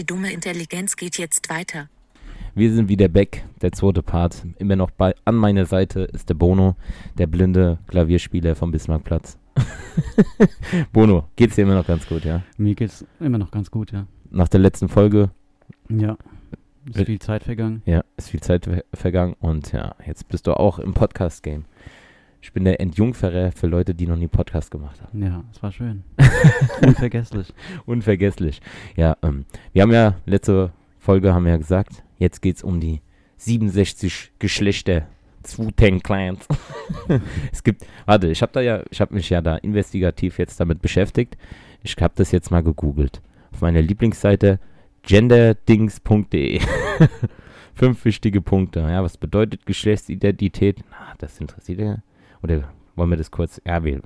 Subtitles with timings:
[0.00, 1.90] Die dumme Intelligenz geht jetzt weiter.
[2.54, 4.46] Wir sind wieder back, der zweite Part.
[4.56, 6.74] Immer noch bei, an meiner Seite ist der Bono,
[7.18, 9.36] der blinde Klavierspieler vom Bismarckplatz.
[10.94, 12.40] Bono, geht's dir immer noch ganz gut, ja?
[12.56, 14.06] Mir geht's immer noch ganz gut, ja.
[14.30, 15.32] Nach der letzten Folge,
[15.90, 16.16] Ja.
[16.86, 17.82] Ist Wird- viel Zeit vergangen.
[17.84, 21.66] ja, ist viel Zeit ver vergangen und ja, jetzt bist du auch im Podcast-Game.
[22.42, 25.22] Ich bin der Entjungferer für Leute, die noch nie Podcast gemacht haben.
[25.22, 26.04] Ja, es war schön.
[26.86, 27.52] Unvergesslich.
[27.84, 28.60] Unvergesslich.
[28.96, 33.02] Ja, ähm, wir haben ja letzte Folge haben wir ja gesagt, jetzt geht's um die
[33.36, 35.06] 67 Geschlechter
[35.56, 36.46] Wu-Tang Clans.
[37.52, 40.80] es gibt, warte, ich habe da ja, ich habe mich ja da investigativ jetzt damit
[40.80, 41.36] beschäftigt.
[41.82, 44.60] Ich habe das jetzt mal gegoogelt auf meiner Lieblingsseite
[45.02, 46.60] genderdings.de.
[47.74, 48.80] Fünf wichtige Punkte.
[48.80, 50.84] Ja, was bedeutet Geschlechtsidentität?
[50.90, 52.02] Na, das interessiert ja.
[52.42, 53.60] Oder wollen wir das kurz?
[53.64, 54.00] Wir.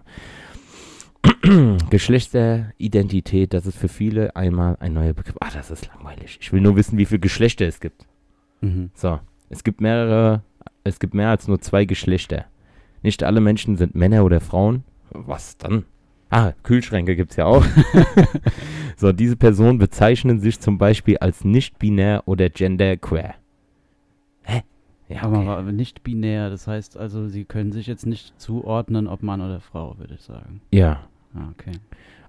[1.91, 5.37] Geschlechteridentität, das ist für viele einmal ein neuer Begriff.
[5.41, 6.39] Ah, das ist langweilig.
[6.41, 8.07] Ich will nur wissen, wie viele Geschlechter es gibt.
[8.61, 8.91] Mhm.
[8.95, 10.43] So, es gibt mehrere,
[10.85, 12.47] es gibt mehr als nur zwei Geschlechter.
[13.03, 14.85] Nicht alle Menschen sind Männer oder Frauen.
[15.11, 15.85] Was dann?
[16.31, 17.65] Ah, Kühlschränke gibt es ja auch.
[18.97, 23.35] so, diese Personen bezeichnen sich zum Beispiel als nicht-binär oder genderqueer.
[25.09, 25.47] Ja, Aber okay.
[25.47, 29.61] war nicht binär, das heißt also, sie können sich jetzt nicht zuordnen, ob Mann oder
[29.61, 30.61] Frau, würde ich sagen.
[30.71, 31.01] ja.
[31.37, 31.73] Ah, okay.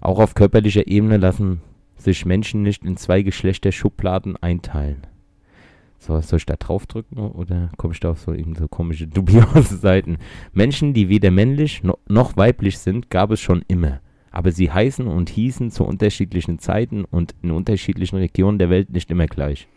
[0.00, 1.60] Auch auf körperlicher Ebene lassen
[1.96, 5.06] sich Menschen nicht in zwei Geschlechterschubladen einteilen.
[5.98, 10.18] So, soll ich da draufdrücken oder komme ich da auf so, so komische, dubiose Seiten?
[10.52, 14.00] Menschen, die weder männlich no noch weiblich sind, gab es schon immer.
[14.30, 19.10] Aber sie heißen und hießen zu unterschiedlichen Zeiten und in unterschiedlichen Regionen der Welt nicht
[19.10, 19.68] immer gleich.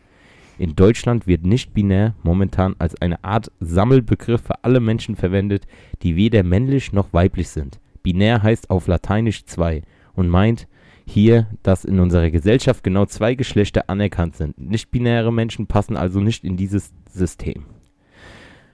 [0.60, 5.66] In Deutschland wird nicht-binär momentan als eine Art Sammelbegriff für alle Menschen verwendet,
[6.04, 7.80] die weder männlich noch weiblich sind.
[8.04, 9.84] Binär heißt auf Lateinisch zwei
[10.16, 10.68] und meint
[11.06, 14.60] hier, dass in unserer Gesellschaft genau zwei Geschlechter anerkannt sind.
[14.60, 17.66] Nicht-binäre Menschen passen also nicht in dieses System.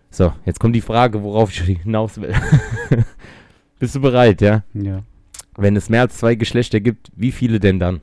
[0.09, 2.33] So, jetzt kommt die Frage, worauf ich hinaus will.
[3.79, 4.63] Bist du bereit, ja?
[4.73, 5.03] Ja.
[5.55, 8.01] Wenn es mehr als zwei Geschlechter gibt, wie viele denn dann?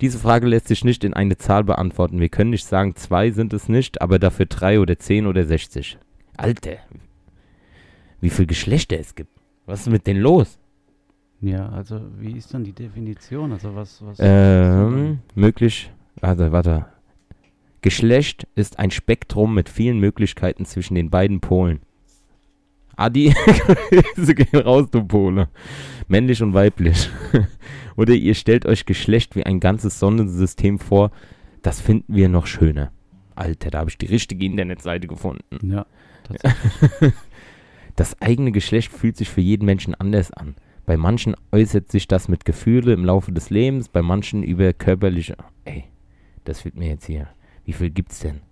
[0.00, 2.20] Diese Frage lässt sich nicht in eine Zahl beantworten.
[2.20, 5.98] Wir können nicht sagen, zwei sind es nicht, aber dafür drei oder zehn oder sechzig.
[6.36, 6.76] Alter,
[8.20, 9.30] wie viele Geschlechter es gibt.
[9.66, 10.58] Was ist mit denen los?
[11.40, 13.52] Ja, also wie ist dann die Definition?
[13.52, 16.86] Also was, was Ähm, möglich, also warte.
[17.80, 21.80] Geschlecht ist ein Spektrum mit vielen Möglichkeiten zwischen den beiden Polen.
[22.98, 23.32] Adi,
[24.14, 25.48] Grüße gehen raus, du Pole.
[26.08, 27.08] Männlich und weiblich.
[27.96, 31.12] Oder ihr stellt euch Geschlecht wie ein ganzes Sonnensystem vor.
[31.62, 32.90] Das finden wir noch schöner.
[33.36, 35.70] Alter, da habe ich die richtige Internetseite gefunden.
[35.70, 35.86] Ja.
[37.94, 40.54] Das eigene Geschlecht fühlt sich für jeden Menschen anders an.
[40.86, 45.36] Bei manchen äußert sich das mit Gefühle im Laufe des Lebens, bei manchen über körperliche.
[45.64, 45.82] Ey,
[46.44, 47.26] das wird mir jetzt hier.
[47.64, 48.42] Wie viel gibt's denn?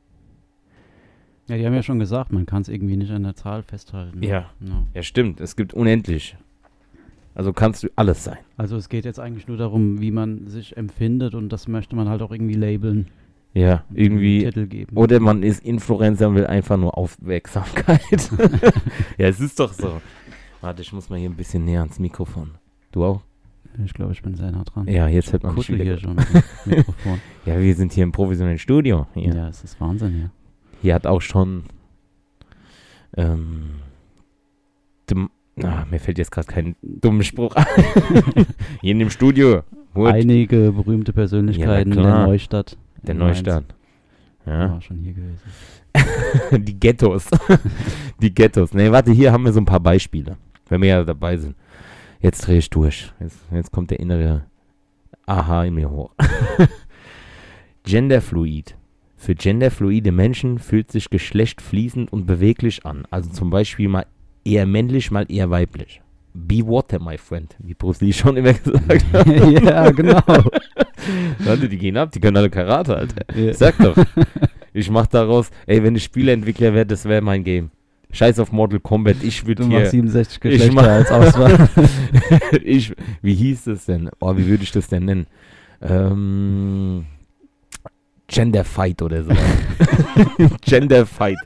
[1.48, 4.20] Ja, die haben ja schon gesagt, man kann es irgendwie nicht an der Zahl festhalten.
[4.20, 4.26] ne?
[4.26, 4.50] Ja.
[4.60, 4.82] Ja.
[4.94, 5.40] Ja, stimmt.
[5.40, 6.36] Es gibt unendlich.
[7.34, 8.38] Also kannst du alles sein.
[8.56, 12.08] Also es geht jetzt eigentlich nur darum, wie man sich empfindet und das möchte man
[12.08, 13.08] halt auch irgendwie labeln.
[13.52, 14.44] Ja, irgendwie.
[14.44, 14.96] Titel geben.
[14.96, 18.00] Oder man ist Influencer und will einfach nur Aufmerksamkeit.
[19.18, 20.00] ja, es ist doch so.
[20.60, 22.50] Warte, ich muss mal hier ein bisschen näher ans Mikrofon.
[22.92, 23.22] Du auch?
[23.84, 24.86] Ich glaube, ich bin sehr nah dran.
[24.88, 26.16] Ja, jetzt hört man Kuschel hier schon
[26.64, 27.20] Mikrofon.
[27.44, 29.06] Ja, wir sind hier im professionellen Studio.
[29.14, 29.34] Hier.
[29.34, 29.48] ja.
[29.48, 30.30] es ist Wahnsinn hier.
[30.82, 31.64] Hier hat auch schon.
[33.16, 33.76] Ähm,
[35.10, 37.66] dem, na, mir fällt jetzt gerade kein dummer Spruch ein.
[38.80, 39.62] hier in dem Studio.
[39.94, 42.26] Gut, Einige berühmte Persönlichkeiten Ja, der.
[42.26, 42.76] Neustadt.
[43.02, 43.14] der.
[43.14, 43.64] Neustadt.
[44.44, 44.70] Ja.
[44.72, 45.40] War schon hier gewesen.
[46.64, 47.28] Die Ghettos.
[48.20, 48.74] Die Ghettos.
[48.74, 50.36] Nee, warte, hier haben wir so ein paar Beispiele,
[50.68, 51.56] wenn wir ja dabei sind.
[52.20, 53.12] Jetzt drehe ich durch.
[53.20, 54.44] Jetzt, jetzt kommt der innere
[55.24, 56.10] Aha in mir hoch.
[57.84, 58.76] Genderfluid.
[59.16, 63.04] Für genderfluide Menschen fühlt sich Geschlecht fließend und beweglich an.
[63.10, 64.06] Also zum Beispiel mal
[64.44, 66.02] eher männlich, mal eher weiblich.
[66.34, 69.26] Be water, my friend, wie Bruce Lee schon immer gesagt hat.
[69.26, 70.20] ja, genau.
[71.38, 73.24] Warte, die gehen ab, die können alle Karate, Alter.
[73.38, 73.52] Ja.
[73.54, 73.96] Sag doch.
[74.78, 77.70] Ich mach daraus, ey, wenn ich Spieleentwickler wäre, das wäre mein Game.
[78.12, 79.78] Scheiß auf Mortal Kombat, ich würde hier.
[79.78, 81.68] machst 67 Ich Geschlechter mach- als Auswahl.
[82.62, 82.92] ich,
[83.22, 84.10] wie hieß das denn?
[84.20, 85.26] Oh, wie würde ich das denn nennen?
[85.80, 87.06] Ähm,
[88.28, 89.30] Gender Fight oder so.
[90.62, 91.36] Gender Fight.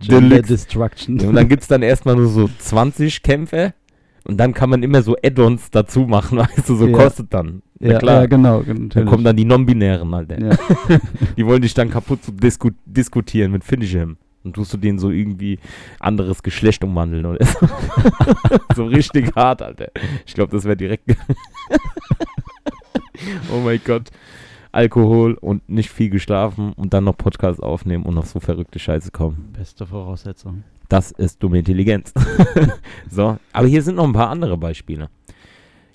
[0.00, 0.52] Gender Deluxe.
[0.52, 1.20] Destruction.
[1.20, 3.74] Und dann gibt es dann erstmal nur so 20 Kämpfe
[4.24, 6.96] und dann kann man immer so Add-ons dazu machen, weißt du, so Ja.
[6.96, 7.62] kostet dann.
[7.80, 8.20] Na ja, klar.
[8.22, 8.62] ja, genau.
[8.62, 9.08] Dann Natürlich.
[9.08, 10.40] kommen dann die Non-Binären, Alter.
[10.40, 10.56] ja.
[11.36, 14.16] Die wollen dich dann kaputt zu disku diskutieren mit Finisham.
[14.44, 15.58] Und tust du denen so irgendwie
[16.00, 17.66] anderes Geschlecht umwandeln oder so.
[18.76, 19.88] so richtig hart, Alter.
[20.26, 21.04] Ich glaube, das wäre direkt.
[23.52, 24.10] oh mein Gott.
[24.72, 29.10] Alkohol und nicht viel geschlafen und dann noch Podcast aufnehmen und noch so verrückte Scheiße
[29.10, 29.52] kommen.
[29.52, 30.64] Beste Voraussetzung.
[30.88, 32.12] Das ist dumme Intelligenz.
[33.10, 35.10] so, aber hier sind noch ein paar andere Beispiele.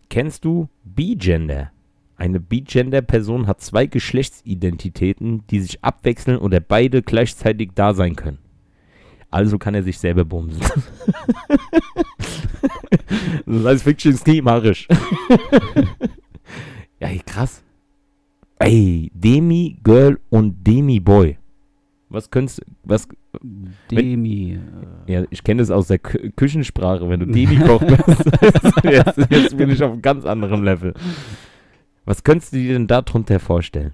[0.09, 1.71] Kennst du B-Gender?
[2.15, 8.37] Eine B-Gender-Person hat zwei Geschlechtsidentitäten, die sich abwechseln oder beide gleichzeitig da sein können.
[9.31, 10.61] Also kann er sich selber bumsen.
[13.47, 14.87] das heißt Fiction schemarisch.
[16.99, 17.63] ja, krass.
[18.65, 21.37] Ey, Demi-Girl und Demi-Boy.
[22.09, 23.07] Was könntest was
[23.89, 24.59] Demi.
[25.07, 27.87] äh, ja, ich kenne das aus der Kü Küchensprache, wenn du Demi kochst.
[28.83, 30.93] jetzt, jetzt bin ich auf einem ganz anderen Level.
[32.05, 33.93] Was könntest du dir denn darunter vorstellen?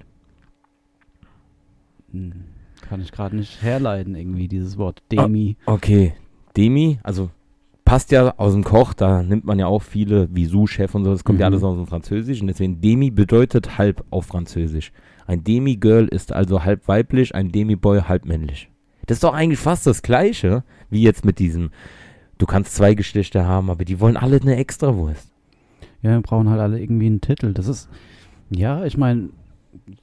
[2.12, 2.33] hm,
[2.81, 5.01] Kann ich gerade nicht herleiten, irgendwie, dieses Wort.
[5.12, 5.56] Demi.
[5.66, 6.13] Okay,
[6.57, 7.30] Demi, also
[7.90, 11.12] passt ja aus dem Koch, da nimmt man ja auch viele wie Sous-Chef und so,
[11.12, 11.54] das kommt ja Mhm.
[11.54, 14.92] alles aus dem Französischen, deswegen Demi bedeutet halb auf Französisch.
[15.26, 18.70] Ein Demi-Girl ist also halb weiblich, ein Demi-Boy halb männlich.
[19.08, 21.72] Das ist doch eigentlich fast das Gleiche, wie jetzt mit diesem,
[22.38, 25.32] du kannst zwei Geschlechter haben, aber die wollen alle eine Extrawurst.
[26.04, 27.54] Ja, wir brauchen halt alle irgendwie einen Titel.
[27.54, 27.90] Das ist,
[28.52, 29.30] ja, ich meine,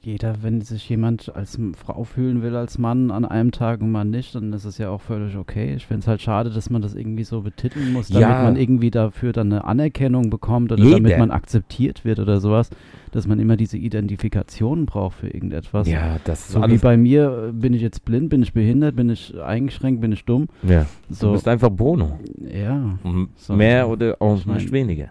[0.01, 4.09] jeder, wenn sich jemand als Frau fühlen will, als Mann an einem Tag und man
[4.09, 5.73] nicht, dann ist es ja auch völlig okay.
[5.75, 8.43] Ich finde es halt schade, dass man das irgendwie so betiteln muss, damit Ja.
[8.43, 10.97] man irgendwie dafür dann eine Anerkennung bekommt oder Jeder.
[10.99, 12.69] damit man akzeptiert wird oder sowas,
[13.11, 15.87] dass man immer diese Identifikation braucht für irgendetwas.
[15.87, 18.95] Ja, das ist So wie bei mir, äh, bin ich jetzt blind, bin ich behindert,
[18.95, 20.47] bin ich eingeschränkt, bin ich dumm.
[20.63, 22.19] Ja, du So, bist einfach Bono.
[22.53, 22.97] ja,
[23.37, 23.53] So.
[23.55, 25.09] Mehr oder auch Ich mein- nicht weniger.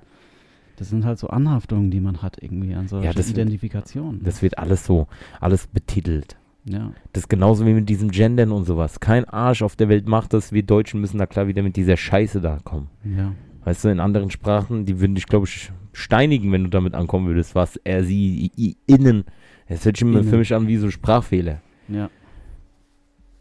[0.77, 4.23] Das sind halt so Anhaftungen, die man hat irgendwie an solche wird- Identifikationen.
[4.25, 5.07] Das wird alles so,
[5.41, 6.37] alles betitelt.
[6.65, 6.93] ja.
[7.13, 9.01] Das ist genauso wie mit diesem Gendern und sowas.
[9.01, 10.53] Kein Arsch auf der Welt macht das.
[10.53, 12.89] Wir Deutschen müssen da klar wieder mit dieser Scheiße da kommen.
[13.05, 13.33] Ja.
[13.65, 17.27] Weißt du, in anderen Sprachen, die würden dich, glaube ich, steinigen, wenn du damit ankommen
[17.27, 17.55] würdest.
[17.55, 19.25] Was er, sie, i, innen.
[19.69, 20.23] Das hört sich Innen.
[20.25, 21.61] für mich an wie so Sprachfehler.
[21.89, 22.09] Ja.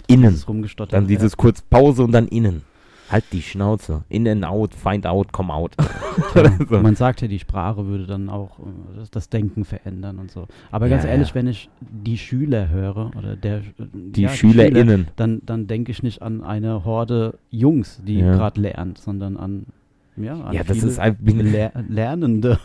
[0.08, 0.40] Innen.
[0.90, 2.62] Dann dieses kurz Pause und dann innen.
[3.10, 4.04] Halt die Schnauze.
[4.10, 5.75] In and out, find out, come out.
[6.34, 6.52] ja.
[6.69, 6.80] so.
[6.80, 8.63] Man sagt ja, die Sprache würde dann auch äh,
[9.12, 10.48] das, Denken verändern und so.
[10.72, 11.36] Aber ganz Ja, ehrlich, ja.
[11.36, 13.62] wenn ich die Schüler höre oder der äh,
[13.94, 15.07] Die SchülerInnen.
[15.18, 19.66] dann, dann denke ich nicht an eine Horde Jungs, die gerade lernt, sondern an
[20.18, 22.58] ja, Ja, das ist eine- Lehr Lernende.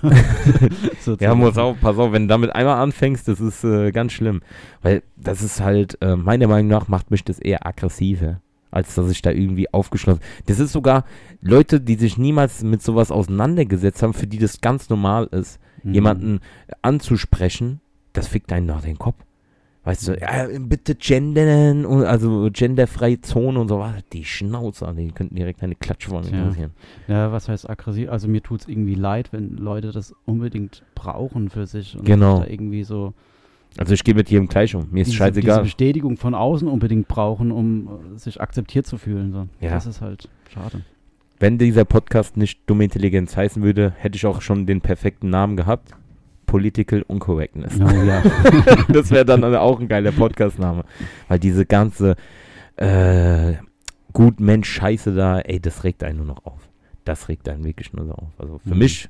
[1.19, 4.41] Ja, muss auf, pass auf, wenn du damit einmal anfängst, das ist äh, ganz schlimm.
[4.83, 8.41] Weil das ist halt, äh, meiner Meinung nach, macht mich das eher aggressiver,
[8.71, 11.05] als dass ich da irgendwie aufgeschlossen Das ist sogar
[11.41, 15.95] Leute, die sich niemals mit sowas auseinandergesetzt haben, für die das ganz normal ist, Mhm.
[15.95, 16.41] jemanden
[16.83, 17.81] anzusprechen,
[18.13, 19.17] das fickt einen nach den Kopf.
[19.83, 23.95] Weißt du, ja, bitte gendern, und, also genderfreie Zone und so was.
[24.13, 26.71] Die Schnauze, Alter, die könnten direkt eine Klatsche von mir.
[27.09, 28.11] Ja, was heißt aggressiv?
[28.11, 32.41] Also mir tut es irgendwie leid, wenn Leute das unbedingt brauchen für sich und Genau.
[32.41, 33.15] da irgendwie so
[33.77, 34.89] Also ich gehe mit jedem gleich um.
[34.91, 35.63] Mir ist diese, diese scheißegal.
[35.63, 39.33] Bestätigung von außen unbedingt brauchen, um äh, sich akzeptiert zu fühlen.
[39.33, 39.47] So.
[39.61, 39.71] Ja.
[39.71, 40.83] Das ist halt schade.
[41.39, 45.57] Wenn dieser Podcast nicht dumme Intelligenz heißen würde, hätte ich auch schon den perfekten Namen
[45.57, 45.93] gehabt.
[46.47, 47.79] Political Uncorrectness.
[47.81, 48.23] Oh, ja.
[48.89, 50.85] das wäre dann auch ein geiler Podcast-Name.
[51.29, 52.17] Weil diese ganze
[52.77, 53.55] äh,
[54.13, 56.69] gut Mensch Scheiße da, ey, das regt einen nur noch auf.
[57.05, 58.29] Das regt einen wirklich nur so auf.
[58.39, 58.79] Also für Mhm.
[58.79, 59.09] mich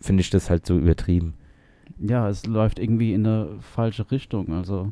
[0.00, 1.34] finde ich das halt so übertrieben.
[2.00, 4.52] Ja, es läuft irgendwie in eine falsche Richtung.
[4.54, 4.90] Also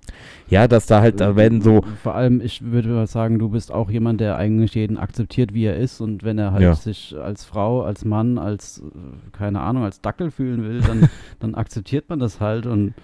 [0.48, 3.72] Ja, dass da halt, da werden so, Vor allem, ich würde mal sagen, du bist
[3.72, 6.00] auch jemand, der eigentlich jeden akzeptiert, wie er ist.
[6.00, 6.74] Und wenn er halt Ja.
[6.74, 11.08] sich als Frau, als Mann, als, äh, keine Ahnung, als Dackel fühlen will, dann,
[11.40, 12.66] dann akzeptiert man das halt.
[12.66, 12.94] Und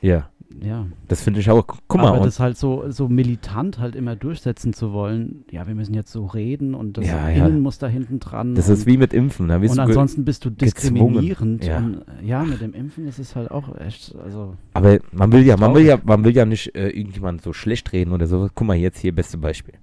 [0.00, 0.28] ja,
[0.62, 0.86] ja.
[1.08, 4.16] das finde ich auch, guck mal, Aber und, das halt so, so militant halt immer
[4.16, 7.46] durchsetzen zu wollen, ja, wir müssen jetzt so reden und das Ja, ja.
[7.46, 8.54] Innen muss da hinten dran.
[8.54, 9.48] das und, ist wie mit Impfen.
[9.48, 11.64] Da wirst und du ge- ansonsten bist du diskriminierend.
[11.64, 11.78] Ja.
[11.78, 15.42] Und, äh, ja, mit dem Impfen ist es halt auch echt, also Aber man will
[15.42, 18.48] ja, man will ja, man will ja nicht äh, irgendjemand so schlecht reden oder so.
[18.54, 19.74] Guck mal, jetzt hier beste Beispiel.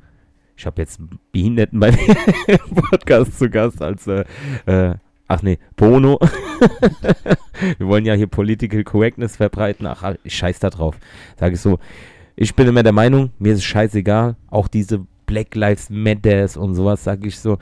[0.58, 1.92] Ich habe jetzt einen Behinderten bei
[2.48, 4.24] mir im Podcast zu Gast als äh,
[4.66, 4.96] äh,
[5.28, 6.20] ach nee, Bono.
[7.78, 9.86] Wir wollen ja hier Political Correctness verbreiten.
[9.88, 10.98] Ach, ich scheiß da drauf.
[11.40, 11.80] Sage ich so.
[12.36, 14.36] Ich bin immer der Meinung, mir ist es scheißegal.
[14.50, 17.58] Auch diese Black Lives Matters und sowas, sage ich so.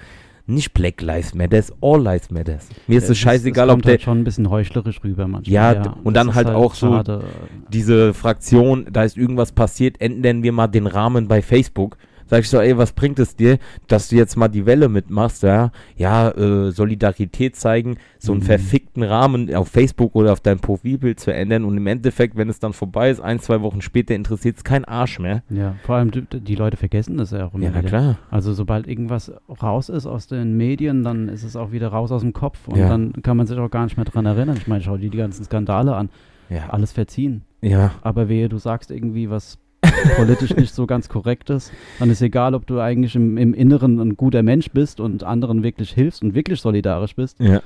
[0.45, 2.67] Nicht Black Lives Matters, All Lives Matters.
[2.87, 5.53] Mir ist es es scheißegal, es ob der, halt schon ein bisschen heuchlerisch rüber manchmal.
[5.53, 7.23] Ja, d- und dann ist halt auch so- schade.
[7.69, 11.97] diese Fraktion, da ist irgendwas passiert, ändern wir mal den Rahmen bei Facebook.
[12.27, 15.43] Sag ich so, ey, was bringt es dir, dass du jetzt mal die Welle mitmachst,
[15.43, 15.71] ja?
[15.95, 18.45] Ja, äh, Solidarität zeigen, so einen Mhm.
[18.45, 22.59] verfickten Rahmen auf Facebook oder auf dein Profilbild zu ändern und im Endeffekt, wenn es
[22.59, 25.43] dann vorbei ist, ein, zwei Wochen später interessiert es kein Arsch mehr.
[25.49, 27.81] Ja, vor allem die, die Leute vergessen das ja auch immer Ja, wieder.
[27.83, 28.17] klar.
[28.31, 32.21] Also sobald irgendwas raus ist aus den Medien, dann ist es auch wieder raus aus
[32.21, 32.87] dem Kopf und Ja.
[32.89, 34.57] dann kann man sich auch gar nicht mehr dran erinnern.
[34.57, 36.09] Ich meine, schau dir die ganzen Skandale an.
[36.49, 36.69] Ja.
[36.69, 37.43] Alles verziehen.
[37.61, 39.57] Ja, aber wehe, du sagst irgendwie was
[40.15, 43.99] politisch nicht so ganz korrekt ist, dann ist egal, ob du eigentlich im, im Inneren
[43.99, 47.61] ein guter Mensch bist und anderen wirklich hilfst und wirklich solidarisch bist, ja.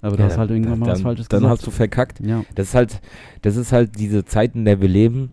[0.00, 1.58] aber du ja, hast halt irgendwann mal dann, was Falsches Dann gesagt.
[1.58, 2.20] hast du verkackt.
[2.20, 2.44] ja.
[2.54, 3.00] Das ist halt,
[3.42, 5.30] das ist halt diese Zeit, in der wir leben.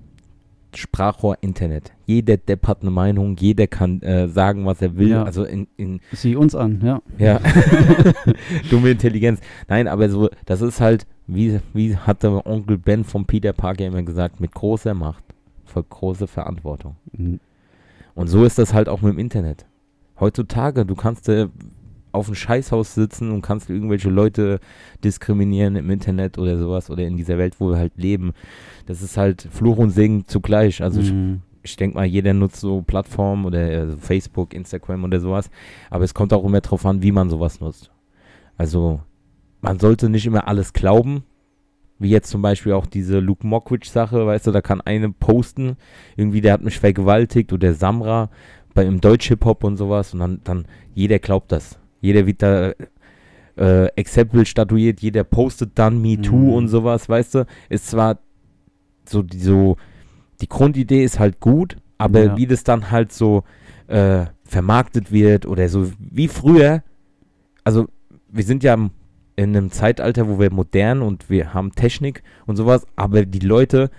[0.78, 1.94] Sprachrohr Internet.
[2.06, 5.10] Jeder Depp hat eine Meinung, jeder kann äh, sagen, was er will.
[5.10, 5.24] Ja.
[5.24, 7.02] Also in, in Sieh uns an, ja.
[7.18, 7.40] ja,
[8.70, 9.40] dumme Intelligenz.
[9.70, 13.86] Nein, aber so, das ist halt, wie, wie hat der Onkel Ben vom Peter Parker
[13.86, 15.25] immer gesagt, mit großer Macht
[15.84, 16.96] große Verantwortung.
[17.14, 17.40] Mhm.
[18.14, 19.66] Und so ist das halt auch mit dem Internet.
[20.20, 21.48] Heutzutage, du kannst äh,
[22.14, 24.60] auf einem Scheißhaus sitzen und kannst irgendwelche Leute
[25.04, 28.32] diskriminieren im Internet oder sowas oder in dieser Welt, wo wir halt leben.
[28.86, 30.82] Das ist halt Fluch und Segen zugleich.
[30.82, 31.42] Also ich, Mhm.
[31.62, 35.50] ich denke mal, jeder nutzt so Plattformen oder äh, Facebook, Instagram oder sowas.
[35.90, 37.92] Aber es kommt auch immer drauf an, wie man sowas nutzt.
[38.58, 39.02] Also
[39.60, 41.24] man sollte nicht immer alles glauben.
[41.98, 45.78] Wie jetzt zum Beispiel auch diese Luke Mockridge-Sache, weißt du, da kann eine posten,
[46.18, 48.30] irgendwie der hat mich vergewaltigt oder Samra
[48.74, 51.80] bei im Deutsch-Hip-Hop und sowas und dann, dann jeder glaubt das.
[52.02, 52.74] Jeder wird da
[53.58, 56.54] äh, Exempel statuiert, jeder postet dann Me Too Mhm.
[56.54, 57.46] und sowas, weißt du.
[57.70, 58.20] Ist zwar
[59.08, 59.78] so die, so,
[60.42, 62.38] die Grundidee ist halt gut, aber Ja.
[62.38, 63.44] wie das dann halt so
[63.88, 66.84] äh, vermarktet wird oder so wie früher,
[67.64, 67.88] also
[68.30, 68.90] wir sind ja im-
[69.36, 73.90] in einem Zeitalter, wo wir modern und wir haben Technik und sowas, aber die Leute,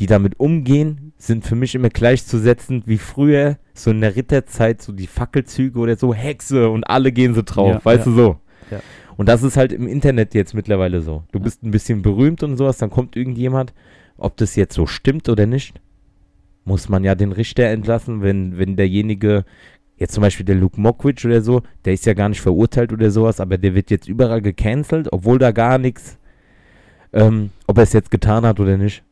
[0.00, 4.92] die damit umgehen, sind für mich immer gleichzusetzen wie früher, so in der Ritterzeit, so
[4.92, 8.12] die Fackelzüge oder so, Hexe und alle gehen so drauf, Ja, weißt ja.
[8.12, 8.36] du so.
[8.70, 8.80] Ja.
[9.16, 11.24] Und das ist halt im Internet jetzt mittlerweile so.
[11.30, 13.74] Du bist ein bisschen berühmt und sowas, dann kommt irgendjemand,
[14.16, 15.80] ob das jetzt so stimmt oder nicht,
[16.64, 19.44] muss man ja den Richter entlassen, wenn, wenn derjenige,
[20.00, 23.10] jetzt zum Beispiel der Luke Mockridge oder so, der ist ja gar nicht verurteilt oder
[23.10, 26.18] sowas, aber der wird jetzt überall gecancelt, obwohl da gar nichts,
[27.12, 29.04] ähm, ob er es jetzt getan hat oder nicht,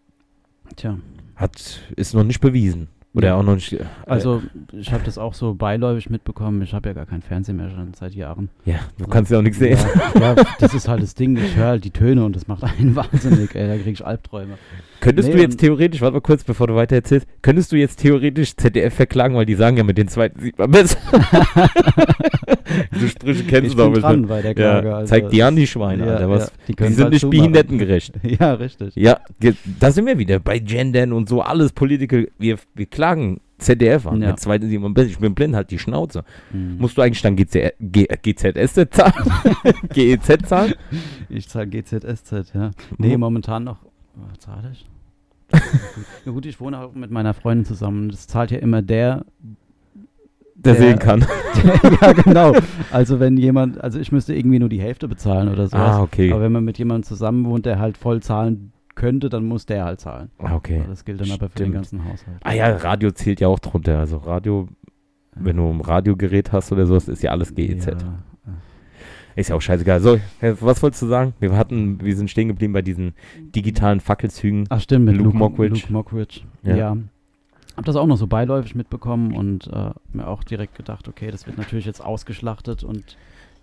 [0.75, 0.99] Tja.
[1.37, 2.89] hat, ist noch nicht bewiesen.
[3.15, 3.35] Oder Ja.
[3.37, 3.73] auch noch nicht.
[3.73, 6.61] äh, Also, ich habe das auch so beiläufig mitbekommen.
[6.63, 8.49] Ich habe ja gar kein Fernsehen mehr schon seit Jahren.
[8.65, 9.79] ja, du kannst ja auch nichts sehen.
[10.15, 11.37] Ja, ja, das ist halt das Ding.
[11.37, 13.55] Ich höre halt die Töne und das macht einen wahnsinnig.
[13.55, 14.55] Ey, da kriege ich Albträume.
[15.01, 18.01] Könntest Nee, du jetzt theoretisch, warte mal kurz, bevor du weiter erzählst, könntest du jetzt
[18.01, 20.99] theoretisch ZDF verklagen, weil die sagen ja, mit den zweiten sieht man besser.
[22.95, 24.29] Diese Sprüche kennst ich du doch bestimmt.
[24.29, 24.89] bei der Klage.
[24.89, 26.29] Ja, also zeig die an, die Schweine, ja, Alter.
[26.31, 27.39] Was, die die sind halt nicht zumachen.
[27.39, 28.15] behindertengerecht.
[28.39, 28.95] Ja, richtig.
[28.97, 29.19] Ja,
[29.81, 32.29] da sind wir wieder bei Gendern und so, alles Political.
[32.39, 34.21] Wir, wir klagen ZDF an.
[34.23, 34.33] Ja.
[34.33, 35.07] Besser.
[35.09, 36.25] Ich bin blind, halt die Schnauze.
[36.53, 36.79] Mhm.
[36.79, 39.13] Musst du eigentlich dann GZ, G, GZS zahlen?
[39.95, 40.75] GEZ zahlen?
[41.29, 42.73] Ich zahle GZSZ, ja.
[42.99, 43.21] Nee, Mhm.
[43.21, 43.79] momentan noch.
[44.17, 44.85] Was zahle ich?
[46.27, 48.09] ja gut, ich wohne auch mit meiner Freundin zusammen.
[48.11, 49.25] Das zahlt ja immer der,
[50.57, 51.25] Der, Der- sehen kann.
[52.03, 52.53] ja, genau.
[52.91, 55.95] Also wenn jemand, also ich müsste irgendwie nur die Hälfte bezahlen oder sowas.
[55.97, 56.33] Ah, okay.
[56.33, 59.85] Aber wenn man mit jemandem zusammen wohnt, der halt voll zahlen könnte, dann muss der
[59.85, 60.31] halt zahlen.
[60.39, 60.83] Ah, okay.
[60.87, 61.75] Das gilt dann aber für den Stimmt.
[61.75, 62.37] ganzen Haushalt.
[62.43, 63.99] Ah ja, Radio zählt ja auch drunter.
[64.01, 64.69] Also Radio,
[65.35, 67.87] wenn du ein Radiogerät hast oder sowas, ist ja alles GEZ.
[67.87, 67.97] Ja,
[69.37, 70.01] Ist ja auch scheißegal.
[70.01, 71.33] So, was wolltest du sagen?
[71.39, 73.15] Wir hatten, wir sind stehen geblieben bei diesen
[73.55, 74.67] digitalen Fackelzügen.
[74.69, 75.81] Ach stimmt, mit Luke Luke, Mockridge.
[75.81, 76.41] Luke Mockridge.
[76.65, 76.77] Ja.
[76.77, 76.97] Ja.
[77.77, 81.47] Hab das auch noch so beiläufig mitbekommen und äh, mir auch direkt gedacht, okay, das
[81.47, 83.17] wird natürlich jetzt ausgeschlachtet und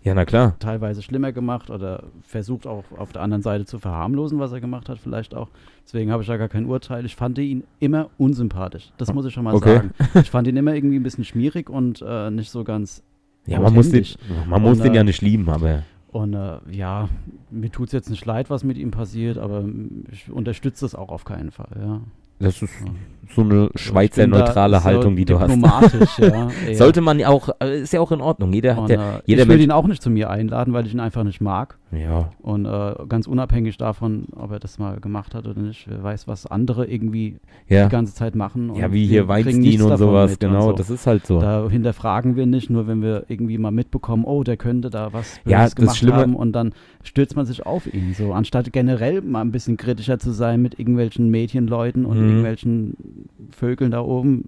[0.06, 0.56] Ja, na klar.
[0.60, 4.88] teilweise schlimmer gemacht oder versucht auch auf der anderen Seite zu verharmlosen, was er gemacht
[4.88, 5.50] hat, vielleicht auch.
[5.84, 7.06] Deswegen habe ich da gar kein Urteil.
[7.06, 8.92] Ich fand ihn immer unsympathisch.
[8.98, 9.78] Das muss ich schon mal Okay.
[9.78, 9.92] sagen.
[10.22, 13.02] Ich fand ihn immer irgendwie ein bisschen schmierig und äh, nicht so ganz.
[13.48, 14.06] Ja, man muss, den,
[14.48, 17.10] man muss Und, den ja äh, nicht lieben, aber Und äh, ja,
[17.50, 19.66] mir tut es jetzt nicht leid, was mit ihm passiert, aber
[20.12, 21.70] ich unterstütze das auch auf keinen Fall.
[21.80, 22.02] Ja.
[22.40, 22.74] Das ist
[23.34, 25.52] so eine Ich Schweizer neutrale Haltung, die du hast.
[25.54, 26.50] diplomatisch, ja.
[26.74, 28.54] Sollte man auch, äh, ist ja auch in Ordnung.
[28.54, 30.86] Jeder hat ja, äh, jeder ich will Mensch- ihn auch nicht zu mir einladen, weil
[30.86, 31.78] ich ihn einfach nicht mag.
[31.92, 36.04] Ja, Und äh, ganz unabhängig davon, ob er das mal gemacht hat oder nicht, wer
[36.04, 37.38] weiß, was andere irgendwie
[37.70, 37.86] ja.
[37.86, 38.76] die ganze Zeit machen.
[38.76, 40.74] Ja, und wie hier kriegen Weinstein und sowas, genau, so.
[40.74, 41.40] das ist halt so.
[41.40, 45.40] Da hinterfragen wir nicht, nur wenn wir irgendwie mal mitbekommen, oh, der könnte da was
[45.46, 46.74] Ja, das gemacht Schlimme- haben und dann
[47.04, 48.14] stürzt man sich auf ihn.
[48.14, 52.26] So, anstatt generell mal ein bisschen kritischer zu sein mit irgendwelchen Mädchenleuten und Mhm.
[52.28, 52.98] irgendwelchen
[53.52, 54.46] Vögeln da oben.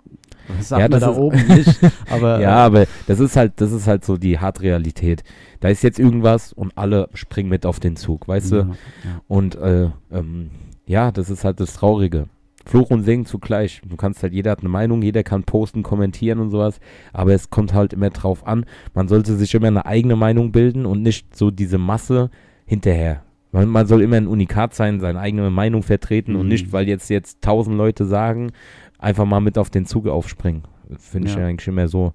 [0.58, 1.80] Das sagt Ja, man das da ist- oben nicht.
[2.10, 5.24] Aber ja, aber das ist halt, das ist halt so die Hartrealität.
[5.60, 8.70] Da ist jetzt irgendwas und alle springen mit auf den Zug, weißt ja, du?
[8.70, 8.76] ja.
[9.28, 10.50] Und äh, ähm,
[10.86, 12.28] ja, das ist halt das Traurige.
[12.66, 13.82] Fluch und Segen zugleich.
[13.88, 16.80] Du kannst halt, jeder hat eine Meinung, jeder kann posten, kommentieren und sowas,
[17.14, 18.66] aber es kommt halt immer drauf an.
[18.94, 22.30] Man sollte sich immer eine eigene Meinung bilden und nicht so diese Masse
[22.66, 23.24] hinterher.
[23.54, 26.50] Man, man soll immer ein Unikat sein, seine eigene Meinung vertreten und Mhm.
[26.50, 28.52] nicht, weil jetzt jetzt tausend Leute sagen,
[29.00, 30.64] einfach mal mit auf den Zug aufspringen.
[30.98, 31.42] Finde ich Ja.
[31.42, 32.14] ja eigentlich immer so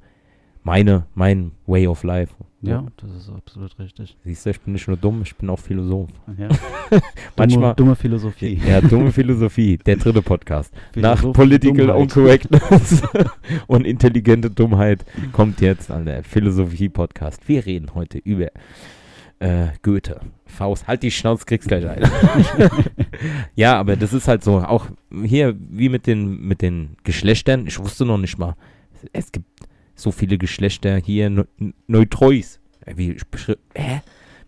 [0.65, 2.35] meine, mein Way of Life.
[2.65, 4.17] Ja, das ist absolut richtig.
[4.25, 6.09] Siehst du, ich bin nicht nur dumm, ich bin auch Philosoph.
[6.39, 6.49] Ja.
[7.37, 8.61] Manchmal- dumme, dumme Philosophie.
[8.65, 10.73] Ja, dumme Philosophie, der dritte Podcast.
[10.95, 11.97] Nach Political Dummheit.
[12.01, 13.03] Uncorrectness
[13.67, 17.49] und intelligente Dummheit kommt jetzt an der Philosophie-Podcast.
[17.49, 18.47] Wir reden heute über
[19.43, 20.21] äh, Goethe.
[20.47, 22.03] Faust, halt die Schnauze, kriegst gleich ein.
[23.55, 24.87] ja, aber das ist halt so, auch
[25.25, 27.67] hier wie mit den, mit den Geschlechtern.
[27.67, 28.55] Ich wusste noch nicht mal,
[29.13, 29.47] es gibt
[29.95, 31.47] so viele Geschlechter hier, Ne-
[31.87, 32.61] Neutreus.
[32.85, 33.17] Äh, Wie,
[33.75, 34.01] hä?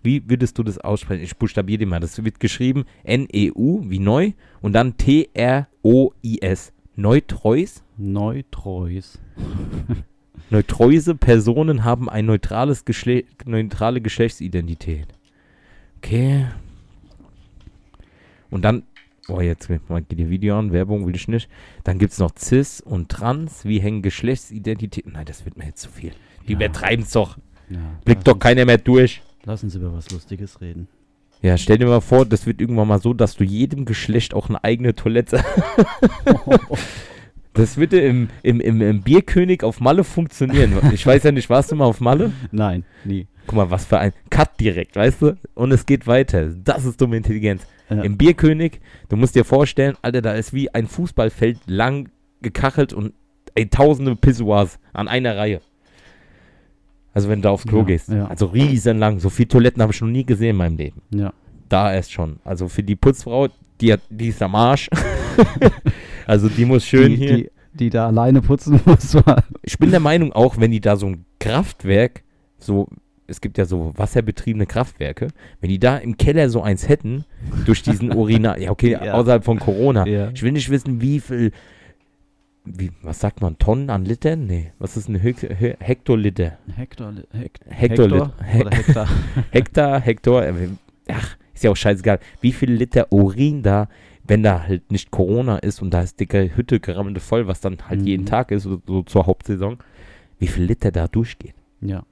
[0.02, 1.22] Wie würdest du das aussprechen?
[1.24, 2.00] Ich buchstabiere dir mal.
[2.00, 6.72] Das wird geschrieben N-E-U wie neu und dann T-R-O-I-S.
[6.96, 7.82] Neutreus.
[7.96, 9.18] Neutreus.
[10.50, 15.08] Neutreuse Personen haben eine neutrales Geschle neutrale Geschlechtsidentität.
[15.98, 16.46] Okay.
[18.50, 18.84] Und dann,
[19.28, 21.48] oh, jetzt mal geht die Video an, Werbung will ich nicht.
[21.82, 23.64] Dann gibt es noch Cis und Trans.
[23.64, 25.12] Wie hängen Geschlechtsidentitäten?
[25.12, 26.12] Nein, das wird mir jetzt zu viel.
[26.46, 26.58] Die Ja.
[26.58, 27.38] übertreiben es doch.
[27.70, 29.22] Ja, Blickt doch keiner mehr durch.
[29.44, 30.88] Lass uns über was Lustiges reden.
[31.42, 34.48] Ja, stell dir mal vor, das wird irgendwann mal so, dass du jedem Geschlecht auch
[34.48, 35.42] eine eigene Toilette.
[37.54, 40.72] das würde im, im, im, im Bierkönig auf Malle funktionieren.
[40.92, 42.32] Ich weiß ja nicht, warst du mal auf Malle?
[42.52, 43.26] Nein, nie.
[43.46, 45.36] Guck mal, was für ein Cut direkt, weißt du?
[45.54, 46.48] Und es geht weiter.
[46.48, 47.66] Das ist dumme Intelligenz.
[47.90, 48.02] Ja.
[48.02, 52.08] Im Bierkönig, du musst dir vorstellen, Alter, da ist wie ein Fußballfeld lang
[52.42, 53.12] gekachelt und
[53.54, 55.60] ey, tausende Pissoirs an einer Reihe.
[57.12, 58.08] Also wenn du da aufs Klo Ja, gehst.
[58.08, 58.26] ja.
[58.26, 59.20] Also riesenlang.
[59.20, 61.02] So viele Toiletten habe ich noch nie gesehen in meinem Leben.
[61.10, 61.32] Ja.
[61.68, 62.40] Da erst schon.
[62.44, 63.48] Also für die Putzfrau,
[63.80, 64.88] die, hat, die ist am Arsch.
[66.26, 67.36] also die muss schön die, hier.
[67.36, 69.16] Die, die da alleine putzen muss.
[69.62, 72.22] Ich bin der Meinung auch, wenn die da so ein Kraftwerk,
[72.58, 72.88] so,
[73.26, 75.28] es gibt ja so wasserbetriebene Kraftwerke,
[75.60, 77.24] wenn die da im Keller so eins hätten,
[77.66, 79.14] durch diesen Urinal, ja okay, Ja.
[79.14, 80.06] außerhalb von Corona.
[80.06, 80.30] Ja.
[80.34, 81.50] Ich will nicht wissen, wie viel,
[82.64, 84.46] wie, was sagt man, Tonnen an Litern?
[84.46, 85.34] Nee, was ist ein He-
[85.78, 86.58] Hektoliter?
[86.74, 88.32] Hektor, Hek, Hektoliter.
[88.38, 89.08] Hektor oder Hektar.
[89.50, 90.68] Hektar, Hektar, äh,
[91.10, 92.20] ach, ist ja auch scheißegal.
[92.40, 93.88] Wie viel Liter Urin da,
[94.26, 97.76] wenn da halt nicht Corona ist und da ist dicke Hütte gerammelt voll, was dann
[97.88, 98.06] halt Mhm.
[98.06, 99.78] jeden Tag ist, so, so zur Hauptsaison,
[100.38, 101.54] wie viel Liter da durchgeht.
[101.80, 102.04] ja,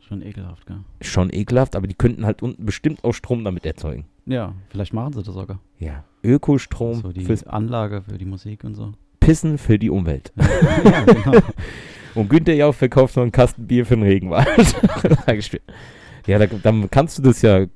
[0.00, 0.78] schon ekelhaft, gell?
[1.02, 4.06] Schon ekelhaft, aber die könnten halt unten bestimmt auch Strom damit erzeugen.
[4.26, 5.60] Ja, vielleicht machen sie das sogar.
[5.78, 6.04] Ja.
[6.24, 8.92] Ökostrom So die fürs Anlage für die Musik und so.
[9.20, 10.32] Pissen für die Umwelt.
[10.84, 11.38] ja, genau.
[12.16, 14.48] Und Günther Jauch verkauft noch einen Kasten Bier für den Regenwald.
[16.26, 17.66] Ja, da, dann kannst du das ja.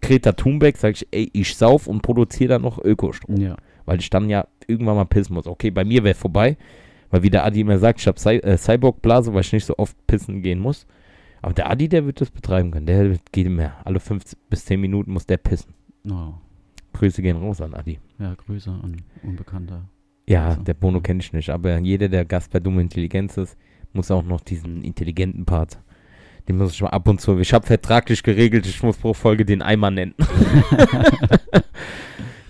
[0.00, 3.36] Greta Thunberg, sag ich, ey, ich sauf und produziere dann noch Ökostrom.
[3.36, 5.46] Ja, Weil ich dann ja irgendwann mal pissen muss.
[5.46, 6.56] Okay, bei mir wäre vorbei,
[7.10, 9.74] weil wie der Adi immer sagt, ich habe Cy äh, Cyborg-Blase, weil ich nicht so
[9.78, 10.86] oft pissen gehen muss.
[11.40, 12.86] Aber der Adi, der wird das betreiben können.
[12.86, 13.72] Der geht immer.
[13.84, 15.72] Alle 5 bis 10 Minuten muss der pissen.
[16.10, 16.34] oh,
[16.92, 17.98] Grüße gehen raus an Adi.
[18.18, 19.88] ja, Grüße an Unbekannter.
[20.28, 23.56] Ja, Also, der Bono kenne ich nicht, aber jeder, der Gast bei Dumme Intelligenz ist,
[23.92, 25.78] muss auch noch diesen intelligenten Part.
[26.48, 27.38] Den muss ich mal ab und zu.
[27.38, 30.14] Ich habe vertraglich geregelt, ich muss pro Folge den Eimer nennen.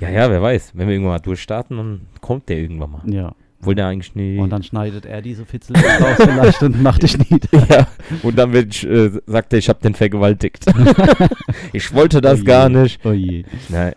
[0.01, 0.71] ja, ja, wer weiß.
[0.75, 3.03] Wenn wir irgendwann mal durchstarten, dann kommt der irgendwann mal.
[3.07, 3.35] Ja.
[3.61, 4.39] Obwohl der eigentlich nie.
[4.39, 7.67] Und dann schneidet er diese Fitzel raus vielleicht und macht dich nieder.
[7.69, 7.89] ja,
[8.23, 10.65] und dann wird, äh, sagt er, ich habe den vergewaltigt.
[11.73, 13.05] ich wollte das Oh gar nicht.
[13.05, 13.45] Oh je.
[13.69, 13.95] Nein.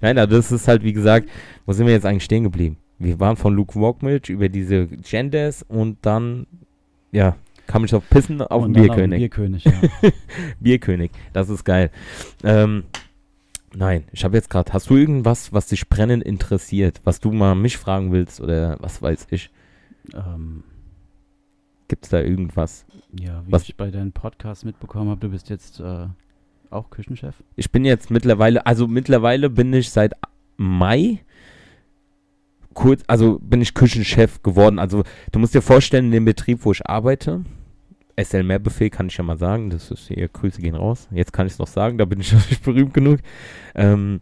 [0.00, 1.28] Nein, aber das ist halt, wie gesagt,
[1.66, 2.78] wo sind wir jetzt eigentlich stehen geblieben?
[2.98, 6.48] Wir waren von Luke Walkmilch über diese Genders und dann,
[7.12, 9.18] ja, kam ich auf Pissen auf den Bierkönig.
[9.20, 9.72] Bierkönig, ja.
[10.60, 11.90] Bierkönig, das ist geil.
[12.42, 12.84] Ähm,
[13.74, 17.54] nein, ich habe jetzt gerade, hast du irgendwas, was dich brennend interessiert, was du mal
[17.54, 19.50] mich fragen willst oder was weiß ich?
[20.14, 20.64] ähm,
[21.88, 22.86] Gibt es da irgendwas?
[23.20, 26.06] ja, wie Was- ich bei deinem Podcast mitbekommen habe, du bist jetzt äh,
[26.70, 27.34] auch Küchenchef.
[27.56, 30.14] Ich bin jetzt mittlerweile, also mittlerweile bin ich seit
[30.56, 31.20] Mai
[32.74, 34.78] kurz, also bin ich Küchenchef geworden.
[34.78, 37.44] Also du musst dir vorstellen, in dem Betrieb, wo ich arbeite,
[38.16, 41.08] SL Mehrbefehl kann ich ja mal sagen, das ist hier, Grüße gehen raus.
[41.10, 43.20] Jetzt kann ich es noch sagen, da bin ich noch nicht berühmt genug.
[43.74, 44.20] Ähm,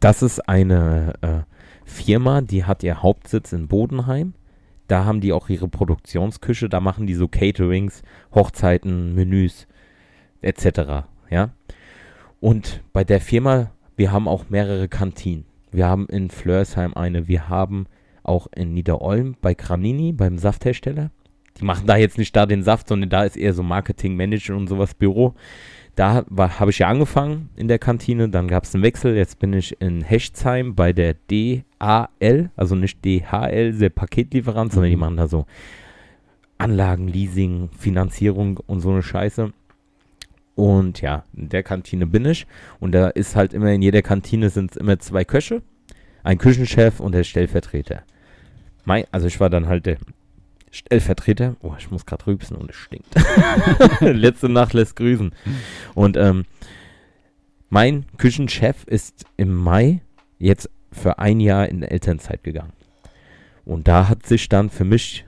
[0.00, 1.40] das ist eine äh,
[1.84, 4.34] Firma, die hat ihr Hauptsitz in Bodenheim.
[4.86, 8.02] Da haben die auch ihre Produktionsküche, da machen die so Caterings,
[8.34, 9.66] Hochzeiten, Menüs
[10.42, 11.06] etc.
[11.30, 11.50] Ja.
[12.40, 15.46] Und bei der Firma, wir haben auch mehrere Kantinen.
[15.74, 17.86] Wir haben in Flörsheim eine, wir haben
[18.22, 21.10] auch in Niederolm bei Granini, beim Safthersteller.
[21.58, 24.56] Die machen da jetzt nicht da den Saft, sondern da ist eher so Marketing, Manager
[24.56, 25.34] und sowas Büro.
[25.94, 29.16] Da habe ich ja angefangen in der Kantine, dann gab es einen Wechsel.
[29.16, 34.96] Jetzt bin ich in Hechtsheim bei der DAL, also nicht DHL, der Paketlieferant, sondern die
[34.96, 35.00] Mhm.
[35.00, 35.46] machen da so
[36.58, 39.52] Anlagen, Leasing, Finanzierung und so eine Scheiße.
[40.54, 42.46] Und ja, in der Kantine bin ich.
[42.80, 45.62] Und da ist halt immer, in jeder Kantine sind es immer zwei Köche,
[46.22, 48.02] ein Küchenchef und der Stellvertreter.
[48.84, 49.98] Mein, also ich war dann halt der
[50.70, 51.56] Stellvertreter.
[51.60, 53.14] Oh, ich muss gerade rübsen und es stinkt.
[54.00, 55.32] Letzte Nacht lässt grüßen.
[55.94, 56.44] Und ähm,
[57.68, 60.00] mein Küchenchef ist im Mai
[60.38, 62.72] jetzt für ein Jahr in Elternzeit gegangen.
[63.64, 65.24] Und da hat sich dann für mich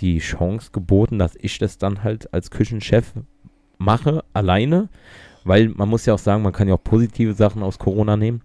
[0.00, 3.12] die Chance geboten, dass ich das dann halt als Küchenchef
[3.78, 4.88] mache, alleine.
[5.44, 8.42] Weil man muss ja auch sagen, man kann ja auch positive Sachen aus Corona nehmen.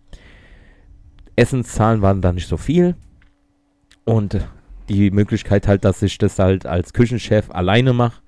[1.35, 2.95] Essenszahlen waren da nicht so viel.
[4.05, 4.45] Und
[4.89, 8.21] die Möglichkeit halt, dass ich das halt als Küchenchef alleine mache,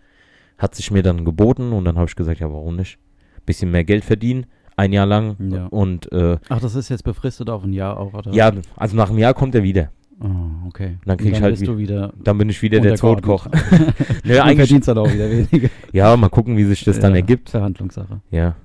[0.58, 1.72] hat sich mir dann geboten.
[1.72, 2.98] Und dann habe ich gesagt, ja, warum nicht?
[3.46, 4.46] Bisschen mehr Geld verdienen,
[4.78, 5.36] ein Jahr lang.
[5.52, 5.68] Ja.
[5.68, 8.32] Und äh, Ach, das ist jetzt befristet auf ein Jahr auch, oder?
[8.32, 9.92] ja, also nach einem Jahr kommt er wieder.
[10.20, 10.98] Oh, okay.
[11.06, 12.96] Dann krieg Und ich halt bist du wieder Dann bin ich wieder der.
[12.96, 13.48] Zweitkoch.
[14.24, 15.70] Nö, Du verdienst dann auch wieder weniger.
[15.92, 17.50] ja, mal gucken, wie sich das dann Ja, ergibt.
[17.50, 18.22] Verhandlungssache.
[18.32, 18.56] Ja,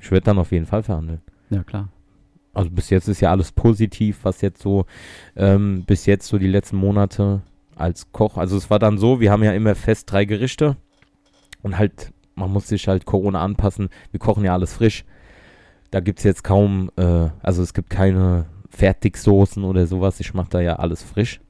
[0.00, 1.20] ich werde dann auf jeden Fall verhandeln.
[1.50, 1.88] Ja, klar.
[2.54, 4.84] Also bis jetzt ist ja alles positiv, was jetzt so,
[5.36, 7.42] ähm, bis jetzt so die letzten Monate
[7.76, 8.36] als Koch.
[8.36, 10.76] Also es war dann so, wir haben ja immer fest drei Gerichte
[11.62, 13.88] und halt, man muss sich halt Corona anpassen.
[14.10, 15.04] Wir kochen ja alles frisch.
[15.90, 18.46] Da gibt es jetzt kaum, äh, also es gibt keine
[18.78, 20.20] Fertigsoßen oder sowas.
[20.20, 21.40] Ich mache da ja alles frisch,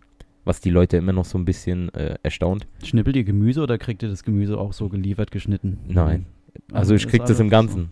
[0.45, 2.67] was die Leute immer noch so ein bisschen äh, erstaunt.
[2.83, 5.79] Schnippelt ihr Gemüse oder kriegt ihr das Gemüse auch so geliefert, geschnitten?
[5.87, 6.25] Nein.
[6.73, 7.91] Also ich ist krieg das im Ganzen.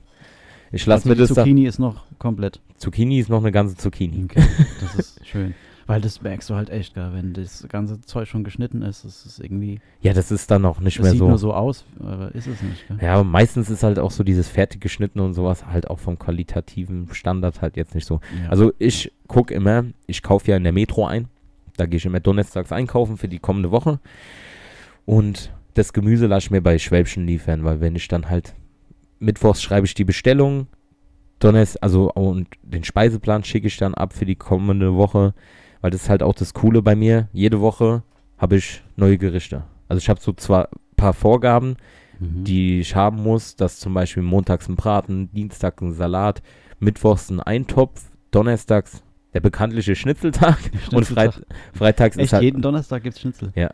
[0.72, 1.42] Ich lasse Also mir das da.
[1.42, 2.61] Zucchini ist noch komplett.
[2.79, 4.25] Zucchini ist noch eine ganze Zucchini.
[4.25, 4.42] Okay,
[4.81, 5.55] das ist schön.
[5.87, 9.25] Weil das merkst du halt echt, gell, wenn das ganze Zeug schon geschnitten ist, das
[9.25, 11.29] ist irgendwie, Ja, das ist dann auch nicht mehr sieht so.
[11.29, 12.99] nur so aus, aber ist es nicht, gell?
[13.01, 16.18] Ja, aber meistens ist halt auch so dieses fertig geschnitten und sowas halt auch vom
[16.18, 18.20] qualitativen Standard halt jetzt nicht so.
[18.42, 18.51] Ja.
[18.51, 21.29] Also ich gucke immer, ich kaufe ja in der Metro ein.
[21.77, 24.01] Da gehe ich immer donnerstags einkaufen für die kommende Woche.
[25.05, 28.55] Und das Gemüse lasse ich mir bei Schwäbchen liefern, weil wenn ich dann halt
[29.20, 30.66] mittwochs schreibe ich die Bestellung,
[31.38, 35.35] Donnerstag, also und den Speiseplan schicke ich dann ab für die kommende Woche,
[35.87, 37.29] weil das ist halt auch das Coole bei mir.
[37.33, 38.03] Jede Woche
[38.38, 39.62] habe ich neue Gerichte.
[39.87, 41.77] Also ich habe so zwar ein paar Vorgaben,
[42.18, 42.42] Mhm.
[42.42, 46.42] die ich haben muss, dass zum Beispiel montags ein Braten, Dienstag ein Salat,
[46.81, 50.57] mittwochs ein Eintopf, donnerstags der bekanntliche Schnitzeltag
[50.92, 51.57] und Freit Schnitzeltag.
[51.75, 53.53] freitags ist Echt, halt, jeden Donnerstag gibt's Schnitzel?
[53.55, 53.70] Ja.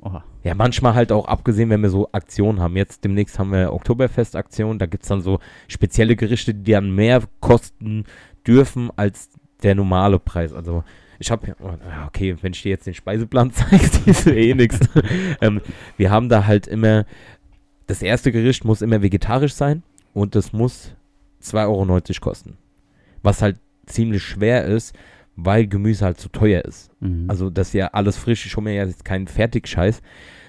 [0.00, 0.22] Oha.
[0.44, 2.76] ja manchmal halt auch abgesehen, wenn wir so Aktionen haben.
[2.76, 7.24] Jetzt demnächst haben wir Oktoberfest-Aktion, da gibt es dann so spezielle Gerichte, die dann mehr
[7.40, 8.04] kosten
[8.46, 9.30] dürfen als
[9.64, 10.52] der normale Preis.
[10.52, 10.84] Also
[11.18, 11.56] ich habe,
[12.06, 14.78] okay, wenn ich dir jetzt den Speiseplan zeige, siehst du eh nichts.
[15.40, 15.60] Ähm,
[15.96, 17.04] wir haben da halt immer,
[17.86, 20.94] das erste Gericht muss immer vegetarisch sein und das muss
[21.42, 22.56] 2,90 Euro kosten.
[23.22, 24.96] Was halt ziemlich schwer ist,
[25.36, 26.90] weil Gemüse halt zu teuer ist.
[27.00, 27.26] Mhm.
[27.28, 30.02] Also das ist ja alles frisch, ich hole mir ja jetzt keinen Fertigscheiß,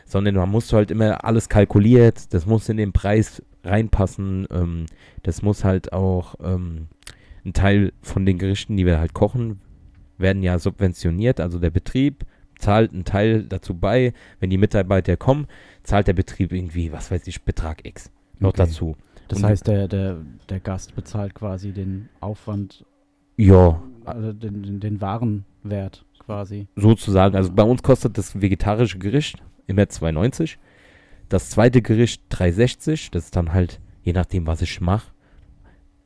[0.06, 4.86] sondern man muss halt immer alles kalkuliert, das muss in den Preis reinpassen, ähm,
[5.22, 6.88] das muss halt auch ähm,
[7.46, 9.62] ein Teil von den Gerichten, die wir halt kochen,
[10.20, 12.26] werden ja subventioniert, also der Betrieb
[12.58, 15.48] zahlt einen Teil dazu bei, wenn die Mitarbeiter kommen,
[15.84, 18.58] zahlt der Betrieb irgendwie, was weiß ich, Betrag X noch Okay.
[18.58, 18.96] dazu.
[19.30, 20.18] Das und- heißt, der, der,
[20.50, 22.86] der Gast bezahlt quasi den Aufwand,
[23.38, 26.68] Ja, also den, den, den Warenwert quasi.
[26.76, 27.36] sozusagen.
[27.36, 30.58] Also bei uns kostet das vegetarische Gericht immer 2,90.
[31.30, 33.12] Das zweite Gericht 3,60.
[33.12, 35.12] Das ist dann halt, je nachdem, was ich mache.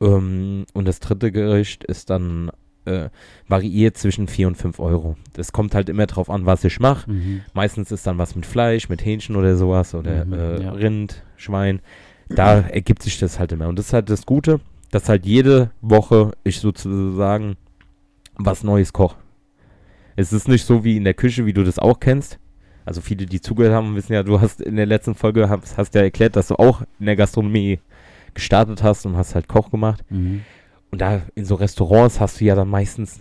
[0.00, 2.50] Ähm, und das dritte Gericht ist dann
[2.86, 3.08] äh,
[3.48, 5.16] variiert zwischen 4 und 5 Euro.
[5.32, 7.10] Das kommt halt immer drauf an, was ich mache.
[7.10, 7.42] Mhm.
[7.52, 10.70] Meistens ist dann was mit Fleisch, mit Hähnchen oder sowas oder Mhm, äh, ja.
[10.72, 11.80] Rind, Schwein.
[12.28, 13.68] Da ergibt sich das halt immer.
[13.68, 17.56] Und das ist halt das Gute, dass halt jede Woche ich sozusagen
[18.36, 19.16] was Neues koche.
[20.16, 22.38] Es ist nicht so wie in der Küche, wie du das auch kennst.
[22.84, 25.94] Also viele, die zugehört haben, wissen ja, du hast in der letzten Folge hast, hast
[25.94, 27.80] ja erklärt, dass du auch in der Gastronomie
[28.34, 30.04] gestartet hast und hast halt Koch gemacht.
[30.10, 30.42] Mhm.
[30.94, 33.18] Und da in so Restaurants hast du ja dann meistens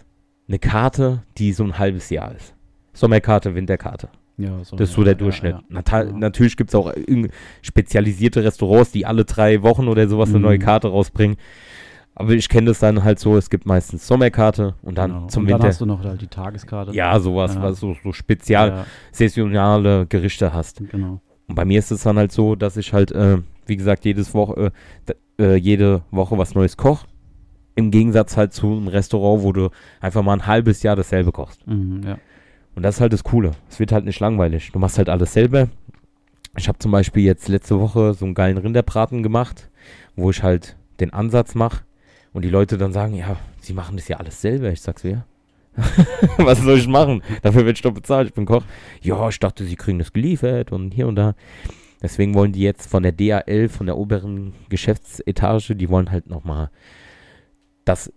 [0.48, 2.54] eine Karte, die so ein halbes Jahr ist.
[2.94, 4.10] Sommerkarte, Winterkarte.
[4.38, 5.56] Ja, so, Das ist so der ja, Durchschnitt.
[5.72, 5.82] ja.
[5.92, 6.04] Ja.
[6.14, 6.94] Natürlich gibt es auch
[7.64, 10.44] spezialisierte Restaurants, die alle drei Wochen oder sowas eine Mhm.
[10.46, 11.38] neue Karte rausbringen.
[12.14, 15.28] Aber ich kenne das dann halt so, es gibt meistens Sommerkarte und dann Genau.
[15.30, 15.68] zum und dann Winter.
[15.70, 16.92] hast du noch halt die Tageskarte.
[16.94, 20.78] ja, sowas, was so, so spezial saisonale Gerichte hast.
[20.92, 21.22] genau.
[21.48, 24.32] Und bei mir ist es dann halt so, dass ich halt, äh, wie gesagt, jedes
[24.36, 24.72] Woche,
[25.38, 27.08] äh, äh, jede Woche was Neues koche.
[27.76, 31.66] Im Gegensatz halt zu einem Restaurant, wo du einfach mal ein halbes Jahr dasselbe kochst.
[31.68, 32.18] Mhm, ja.
[32.76, 33.52] Und das ist halt das Coole.
[33.70, 34.72] Es wird halt nicht langweilig.
[34.72, 35.70] Du machst halt alles selber.
[36.56, 39.70] Ich habe zum Beispiel jetzt letzte Woche so einen geilen Rinderbraten gemacht,
[40.16, 41.82] wo ich halt den Ansatz mache
[42.32, 44.72] und die Leute dann sagen, ja, sie machen das ja alles selber.
[44.72, 45.26] Ich sag's ja.
[46.38, 47.24] Was soll ich machen?
[47.42, 48.28] Dafür wird ich doch bezahlt.
[48.28, 48.64] Ich bin Koch.
[49.02, 51.34] Ja, ich dachte, sie kriegen das geliefert und hier und da.
[52.02, 56.70] Deswegen wollen die jetzt von der DAL, von der oberen Geschäftsetage, die wollen halt nochmal
[57.86, 58.12] das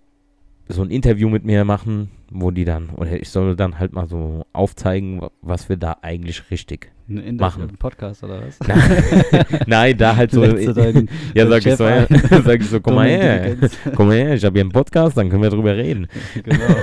[0.69, 4.09] so ein Interview mit mir machen, wo die dann, oder ich soll dann halt mal
[4.09, 7.63] so aufzeigen, wa- was wir da eigentlich richtig Inter- Machen.
[7.63, 8.59] ein Podcast oder was?
[9.69, 10.41] Nein, da halt so.
[10.73, 12.05] Deinen- ja, sag ich so, ja,
[12.43, 13.57] sag ich so, komm mal her.
[13.95, 16.09] Komm mal her, ich habe hier einen Podcast, dann können wir drüber reden.
[16.43, 16.75] genau.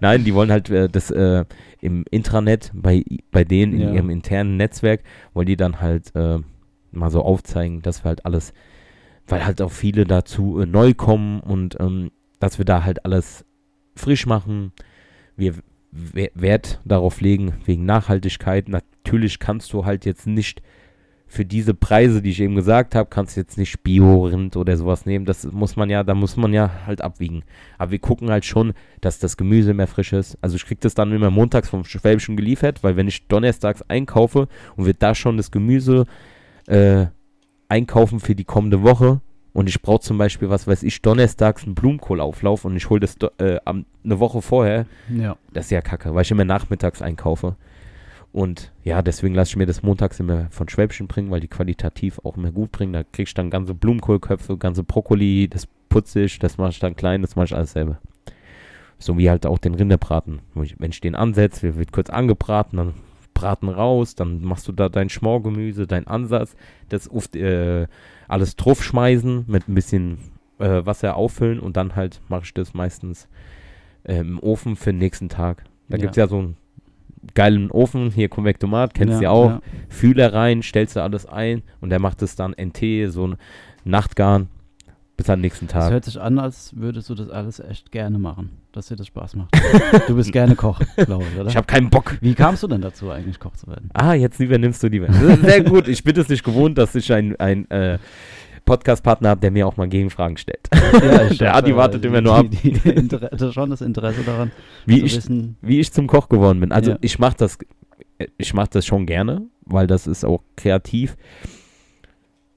[0.00, 1.44] Nein, die wollen halt äh, das äh,
[1.82, 3.92] im Intranet, bei, bei denen in Ja.
[3.92, 5.02] ihrem internen Netzwerk,
[5.34, 6.38] wollen die dann halt äh,
[6.92, 8.54] mal so aufzeigen, dass wir halt alles,
[9.26, 13.44] weil halt auch viele dazu äh, neu kommen und ähm, dass wir da halt alles
[13.94, 14.72] frisch machen.
[15.36, 15.54] Wir
[15.90, 18.68] We- Wert darauf legen wegen Nachhaltigkeit.
[18.68, 20.60] Natürlich kannst du halt jetzt nicht
[21.28, 25.06] für diese Preise, die ich eben gesagt habe, kannst du jetzt nicht Bio-Rind oder sowas
[25.06, 25.24] nehmen.
[25.24, 27.42] Das muss man ja, da muss man ja halt abwiegen.
[27.78, 30.38] Aber wir gucken halt schon, dass das Gemüse mehr frisch ist.
[30.40, 34.46] Also ich kriege das dann immer montags vom Schwäbischen geliefert, weil wenn ich donnerstags einkaufe
[34.76, 36.04] und wir da schon das Gemüse
[36.68, 37.06] äh,
[37.68, 39.20] einkaufen für die kommende Woche
[39.52, 43.16] und ich brauche zum Beispiel, was weiß ich, donnerstags einen Blumenkohlauflauf und ich hole das
[43.38, 45.36] äh, am, eine Woche vorher, Ja.
[45.52, 47.56] das ist ja kacke, weil ich immer nachmittags einkaufe.
[48.32, 52.18] Und ja, deswegen lasse ich mir das montags immer von Schwäbchen bringen, weil die qualitativ
[52.22, 52.92] auch immer gut bringen.
[52.92, 56.96] Da krieg ich dann ganze Blumenkohlköpfe, ganze Brokkoli, das putze ich, das mache ich dann
[56.96, 57.98] klein, das mache ich alles selber.
[58.98, 60.40] So wie halt auch den Rinderbraten.
[60.54, 62.94] Wenn ich den ansetze, wird, wird kurz angebraten, dann
[63.36, 66.56] braten raus, dann machst du da dein Schmorgemüse, dein Ansatz,
[66.88, 67.86] das oft äh,
[68.28, 70.18] alles drauf schmeißen, mit ein bisschen
[70.58, 73.28] äh, Wasser auffüllen und dann halt mache ich das meistens
[74.04, 75.64] äh, im Ofen für den nächsten Tag.
[75.88, 76.00] Da Ja.
[76.02, 76.56] gibt es ja so einen
[77.34, 79.50] geilen Ofen, hier Konvektomat, kennst du ja, ja auch.
[79.50, 79.60] Ja.
[79.88, 83.36] Fühler rein, stellst du alles ein und der macht es dann NT, so ein
[83.84, 84.48] Nachtgarn,
[85.16, 85.92] bis am nächsten Das Tag.
[85.92, 89.36] hört sich an, als würdest du das alles echt gerne machen, dass dir das Spaß
[89.36, 89.50] macht.
[90.06, 91.48] du bist gerne Koch, glaube ich, oder?
[91.48, 92.16] Ich habe keinen Bock.
[92.20, 93.88] Wie kamst du denn dazu, eigentlich Koch zu werden?
[93.94, 94.90] Ah, jetzt lieber nimmst du.
[94.90, 95.88] Das ist sehr gut.
[95.88, 97.98] Ich bin es nicht gewohnt, dass ich ein, ein äh,
[98.66, 100.68] Podcast-Partner habe, der mir auch mal Gegenfragen stellt.
[101.40, 102.46] Der Adi wartet immer nur ab.
[102.50, 104.52] Die, die Inter das schon das Interesse daran,
[104.84, 105.56] Wie zu ich, wissen.
[105.62, 106.70] wie ich zum Koch geworden bin.
[106.72, 106.98] Also Ja.
[107.00, 107.58] ich mache das,
[108.36, 111.16] ich mache das schon gerne, weil das ist auch kreativ.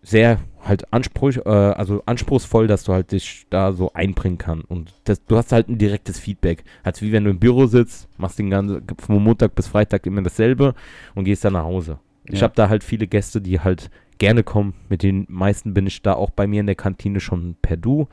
[0.01, 4.61] Sehr halt Anspruch, äh, also anspruchsvoll, dass du halt dich da so einbringen kann.
[4.61, 6.63] Und das, du hast halt ein direktes Feedback.
[6.83, 10.21] Als wie wenn du im Büro sitzt, machst den ganzen, von Montag bis Freitag immer
[10.21, 10.73] dasselbe
[11.15, 11.99] und gehst dann nach Hause.
[12.25, 12.43] Ich Ja.
[12.43, 14.73] habe da halt viele Gäste, die halt gerne kommen.
[14.87, 18.07] Mit den meisten bin ich da auch bei mir in der Kantine schon per Du.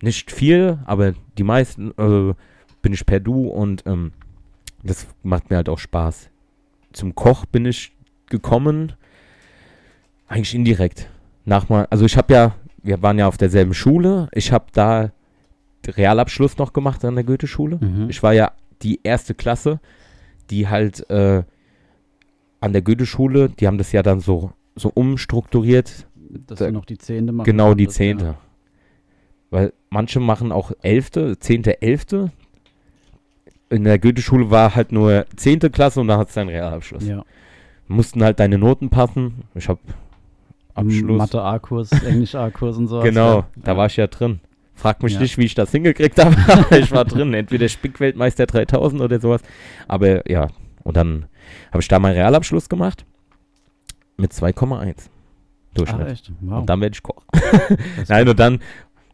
[0.00, 2.34] Nicht viel, aber die meisten äh,
[2.82, 4.12] bin ich per Du und ähm,
[4.84, 6.30] das macht mir halt auch Spaß.
[6.92, 7.92] Zum Koch bin ich
[8.30, 8.92] gekommen,
[10.28, 11.08] eigentlich indirekt.
[11.48, 14.28] Nach mal, also ich habe ja, wir waren ja auf derselben Schule.
[14.32, 15.10] Ich habe da
[15.86, 17.78] Realabschluss noch gemacht an der Goethe-Schule.
[17.80, 18.10] Mhm.
[18.10, 19.80] Ich war ja die erste Klasse,
[20.50, 21.42] die halt äh,
[22.60, 26.06] an der Goethe-Schule, die haben das ja dann so, so umstrukturiert,
[26.46, 28.24] dass da- du noch die Zehnte machen genau die Zehnte.
[28.26, 28.34] Ja.
[29.50, 32.30] Weil manche machen auch Elfte, Zehnte, Elfte.
[33.70, 37.06] In der Goethe-Schule war halt nur Zehnte Klasse und da hat es dann Realabschluss.
[37.06, 37.24] Ja.
[37.86, 39.44] Mussten halt deine Noten passen.
[39.54, 39.80] Ich habe
[40.78, 41.18] Abschluss.
[41.18, 43.00] Mathe A-Kurs, Englisch A-Kurs und so.
[43.00, 43.46] Genau, ja.
[43.56, 44.40] da war ich ja drin.
[44.74, 45.20] Frag mich Ja.
[45.20, 47.34] nicht, wie ich das hingekriegt habe, aber ich war drin.
[47.34, 49.42] Entweder Spickweltmeister 3000 oder sowas.
[49.88, 50.48] Aber ja,
[50.84, 51.26] und dann
[51.72, 53.04] habe ich da meinen Realabschluss gemacht
[54.16, 56.06] mit 2,1 Ach, Durchschnitt.
[56.08, 56.32] echt?
[56.40, 56.60] Wow.
[56.60, 57.22] Und dann werde ich Koch.
[58.08, 58.60] Nein, und dann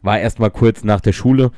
[0.02, 1.50] war erst mal kurz nach der Schule,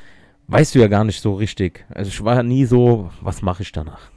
[0.48, 1.84] weißt du ja gar nicht so richtig.
[1.92, 4.10] Also ich war nie so, was mache ich danach?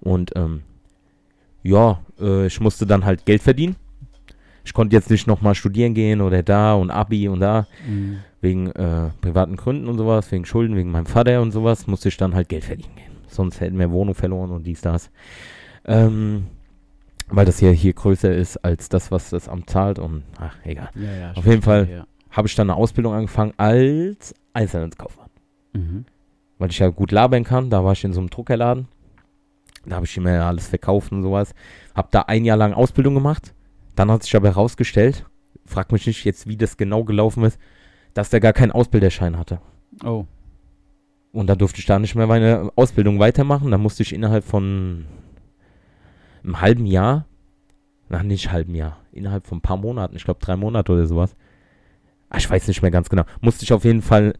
[0.00, 0.62] Und ähm,
[1.62, 3.76] ja, äh, ich musste dann halt Geld verdienen.
[4.64, 8.18] Ich konnte jetzt nicht nochmal studieren gehen oder da und Abi und da, Mhm.
[8.40, 12.16] wegen äh, privaten Gründen und sowas, wegen Schulden, wegen meinem Vater und sowas, musste ich
[12.16, 13.12] dann halt Geld verdienen gehen.
[13.28, 15.10] Sonst hätten wir Wohnung verloren und dies, das.
[15.84, 16.46] Ähm,
[17.28, 20.90] weil das ja hier größer ist als das, was das Amt zahlt und ach, egal.
[20.94, 21.88] Ja, ja, Auf jeden Fall.
[21.90, 22.06] Ja.
[22.30, 25.28] Habe ich dann eine Ausbildung angefangen als Einzelhandelskaufmann.
[25.72, 26.04] Mhm.
[26.58, 27.70] Weil ich ja gut labern kann.
[27.70, 28.88] Da war ich in so einem Druckerladen.
[29.86, 31.54] Da habe ich immer alles verkauft und sowas.
[31.94, 33.54] Habe da ein Jahr lang Ausbildung gemacht.
[33.94, 35.26] Dann hat sich aber herausgestellt,
[35.66, 37.58] frag mich nicht jetzt, wie das genau gelaufen ist,
[38.12, 39.60] dass der gar keinen Ausbilderschein hatte.
[40.04, 40.26] Oh,
[41.32, 43.70] Und dann durfte ich da nicht mehr meine Ausbildung weitermachen.
[43.70, 45.06] Da musste ich innerhalb von
[46.42, 47.26] einem halben Jahr,
[48.08, 51.34] na nicht halben Jahr, innerhalb von ein paar Monaten, ich glaube drei Monate oder sowas,
[52.28, 54.34] ah, ich weiß nicht mehr ganz genau, musste ich auf jeden Fall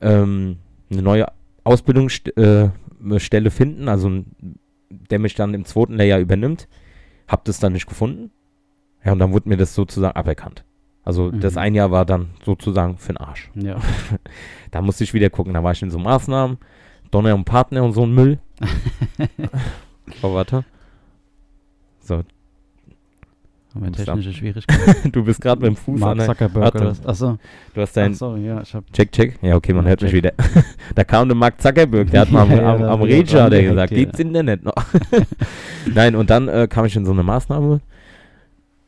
[0.00, 0.58] ähm,
[0.90, 1.26] eine neue
[1.64, 2.72] Ausbildungsstelle
[3.46, 4.24] äh, finden, also
[4.88, 6.68] der mich dann im zweiten Lehrjahr übernimmt.
[7.28, 8.30] Hab das dann nicht gefunden.
[9.06, 10.64] Ja, und dann wurde mir das sozusagen aberkannt.
[11.04, 11.58] Also das Mhm.
[11.60, 13.50] ein Jahr war dann sozusagen für den Arsch.
[13.54, 13.76] ja.
[14.72, 15.54] Da musste ich wieder gucken.
[15.54, 16.58] Da war ich in so Maßnahmen,
[17.12, 18.38] Donner und Partner und so ein Müll.
[20.22, 20.64] oh, warte.
[22.00, 22.16] So.
[23.74, 25.12] Haben wir technische Schwierigkeiten.
[25.12, 27.06] Du bist gerade mit dem Fuß an Mark der, Zuckerberg oder was?
[27.06, 27.38] Achso,
[27.74, 28.12] Du hast dein.
[28.12, 29.38] ach so, ja, ich hab Check, check.
[29.42, 30.24] Ja, okay, man Ja, hört mich check.
[30.24, 30.32] wieder.
[30.94, 33.42] da kam der Mark Zuckerberg, der hat mal am, Ja, am, am wird er Rage
[33.44, 34.74] hat er dran gesagt, geht's Internet noch?
[35.94, 37.80] Nein, und dann äh, kam ich in so eine Maßnahme,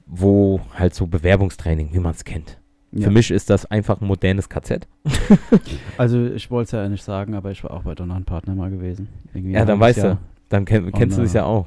[0.09, 2.59] wo halt so Bewerbungstraining, wie man es kennt.
[2.93, 3.05] ja.
[3.05, 4.87] Für mich ist das einfach ein modernes KZ.
[5.99, 8.71] Also ich wollte es ja nicht sagen, aber ich war auch bei Donner Partner mal
[8.71, 9.09] gewesen.
[9.35, 10.15] Irgendwie Ja, dann weißt Jahr.
[10.15, 10.19] du.
[10.49, 11.67] Dann kenn, kennst du äh, es ja auch.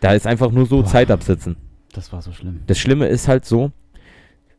[0.00, 0.86] Da ist einfach nur so Boah.
[0.86, 1.56] Zeit absitzen.
[1.92, 2.60] Das war so schlimm.
[2.66, 3.72] Das Schlimme ist halt so,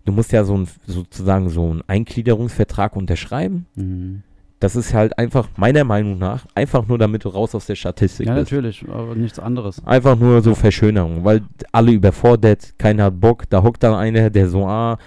[0.05, 3.65] du musst ja so ein, sozusagen so einen Eingliederungsvertrag unterschreiben.
[3.75, 4.23] Mhm.
[4.59, 8.25] Das ist halt einfach, meiner Meinung nach, einfach nur, damit du raus aus der Statistik
[8.25, 8.51] Ja, bist.
[8.51, 9.85] natürlich, aber nichts anderes.
[9.85, 11.41] Einfach nur so Verschönerung, weil
[11.71, 14.97] alle überfordert, keiner hat Bock, da hockt dann einer, der so, ah,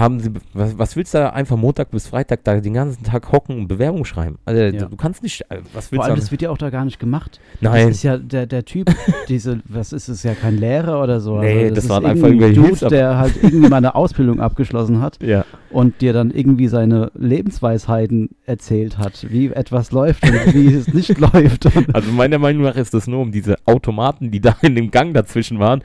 [0.00, 3.30] haben sie, was, was willst du da einfach Montag bis Freitag da den ganzen Tag
[3.30, 4.38] hocken und Bewerbung schreiben?
[4.44, 4.86] Also, Ja.
[4.86, 6.20] du, kannst nicht, äh, was Vor willst allem, du?
[6.20, 7.38] das wird ja auch da gar nicht gemacht.
[7.60, 8.90] Nein, Das ist ja der, der Typ,
[9.28, 11.38] diese, was ist es ja kein Lehrer oder so.
[11.38, 14.40] Nee, aber das ist waren einfach irgendein irgendwelche Dude, der halt irgendwie mal eine Ausbildung
[14.40, 15.44] abgeschlossen hat ja.
[15.70, 21.18] und dir dann irgendwie seine Lebensweisheiten erzählt hat, wie etwas läuft und wie es nicht
[21.18, 21.66] läuft.
[21.94, 25.14] Also meiner Meinung nach ist das nur um diese Automaten, die da in dem Gang
[25.14, 25.82] dazwischen waren,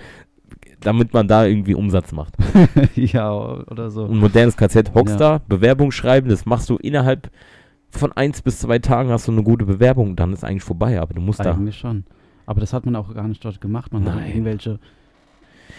[0.85, 2.33] damit man da irgendwie Umsatz macht.
[2.95, 4.05] ja, oder so.
[4.05, 5.37] Ein modernes KZ hockst Ja.
[5.39, 7.29] da, Bewerbung schreiben, das machst du innerhalb
[7.89, 11.13] von eins bis zwei Tagen hast du eine gute Bewerbung, dann ist eigentlich vorbei, aber
[11.13, 11.53] du musst da.
[11.53, 12.03] Eigentlich schon.
[12.45, 13.91] Aber das hat man auch gar nicht dort gemacht.
[13.93, 14.29] Man hat Nein.
[14.29, 14.79] irgendwelche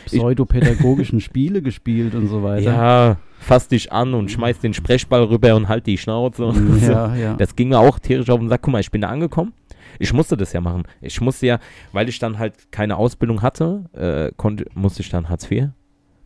[0.07, 2.63] pseudopädagogischen Spiele gespielt und so weiter.
[2.73, 6.45] Ja, fass dich an und schmeiß den Sprechball rüber und halt die Schnauze.
[6.47, 6.93] und so.
[6.93, 7.35] ja, ja.
[7.35, 8.63] Das ging mir auch tierisch auf den Sack.
[8.63, 9.53] Guck mal, ich bin da angekommen.
[9.99, 10.85] Ich musste das ja machen.
[11.01, 11.59] Ich musste ja,
[11.93, 15.69] weil ich dann halt keine Ausbildung hatte, äh, konnte, musste ich dann Hartz IV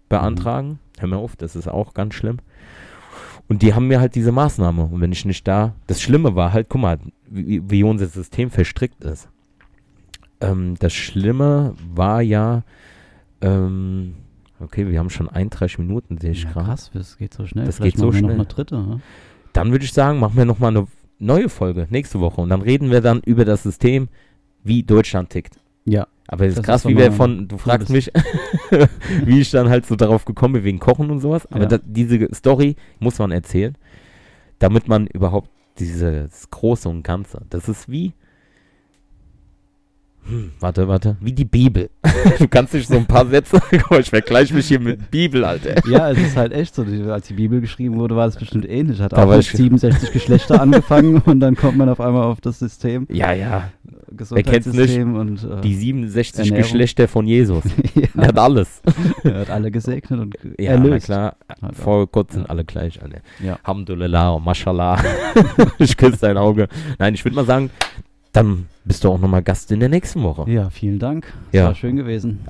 [0.08, 0.80] beantragen.
[0.98, 2.38] Hör mir auf, das ist auch ganz schlimm.
[3.48, 4.84] Und die haben mir halt diese Maßnahme.
[4.84, 8.50] Und wenn ich nicht da, das Schlimme war halt, guck mal, wie, wie unser System
[8.50, 9.28] verstrickt ist.
[10.40, 12.62] Ähm, das Schlimme war ja,
[13.40, 14.14] ähm,
[14.60, 16.66] okay, wir haben schon 31 Minuten, sehe ich ja, gerade.
[16.66, 17.66] krass, das geht so schnell.
[17.66, 18.22] Das Vielleicht geht so schnell.
[18.22, 18.76] noch eine dritte.
[18.76, 19.00] Ne?
[19.52, 20.86] Dann würde ich sagen, machen wir nochmal eine
[21.18, 22.40] neue Folge nächste Woche.
[22.40, 24.08] Und dann reden wir dann über das System,
[24.62, 25.58] wie Deutschland tickt.
[25.84, 26.06] Ja.
[26.28, 28.12] Aber es ist Das krass, ist wie wir von, du fragst mich,
[29.24, 31.46] wie ich dann halt so darauf gekommen bin, wegen Kochen und sowas.
[31.50, 31.66] Aber Ja.
[31.66, 33.76] da, diese Story muss man erzählen,
[34.60, 38.12] damit man überhaupt dieses Große und Ganze, das ist wie,
[40.26, 41.90] hm, warte, warte, wie die Bibel.
[42.38, 43.60] du kannst nicht so ein paar Sätze,
[43.98, 45.86] ich vergleiche mich hier mit Bibel, Alter.
[45.88, 46.84] Ja, es ist halt echt so.
[47.10, 49.00] Als die Bibel geschrieben wurde, war das bestimmt ähnlich.
[49.00, 52.40] Hat Da auch mit ich- 67 Geschlechter angefangen und dann kommt man auf einmal auf
[52.40, 53.70] das System, Ja, ja,
[54.16, 54.44] kennt's nicht?
[54.46, 56.62] Gesundheitssystem und äh, die 67 Ernährung.
[56.62, 57.64] Geschlechter von Jesus.
[57.94, 58.82] Er ja, hat alles.
[59.24, 61.06] er hat alle gesegnet und Ja, erlöst.
[61.06, 61.74] klar, Hat auch.
[61.74, 62.48] vor Gott sind Ja.
[62.50, 63.20] alle gleich, Alter.
[63.42, 63.58] Ja.
[63.62, 64.98] Alhamdulillah, und Mashallah.
[65.78, 66.68] ich küsse dein Auge.
[66.98, 67.70] Nein, ich würde mal sagen,
[68.32, 70.50] dann bist du auch nochmal Gast in der nächsten Woche.
[70.50, 71.32] ja, vielen Dank.
[71.52, 71.64] Es Ja.
[71.66, 72.40] war schön gewesen.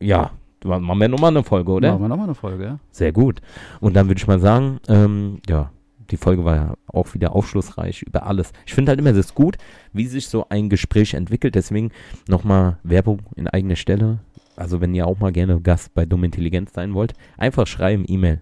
[0.00, 1.90] Ja, dann machen wir nochmal eine Folge, oder?
[1.92, 2.78] Machen wir nochmal eine Folge, ja?
[2.90, 3.40] Sehr gut.
[3.80, 5.70] Und dann würde ich mal sagen, ähm, ja,
[6.10, 8.52] die Folge war ja auch wieder aufschlussreich über alles.
[8.64, 9.56] Ich finde halt immer das ist gut,
[9.92, 11.54] wie sich so ein Gespräch entwickelt.
[11.54, 11.90] Deswegen
[12.28, 14.18] nochmal Werbung in eigener Stelle.
[14.56, 18.40] Also wenn ihr auch mal gerne Gast bei Dumme Intelligenz sein wollt, einfach schreiben, E-Mail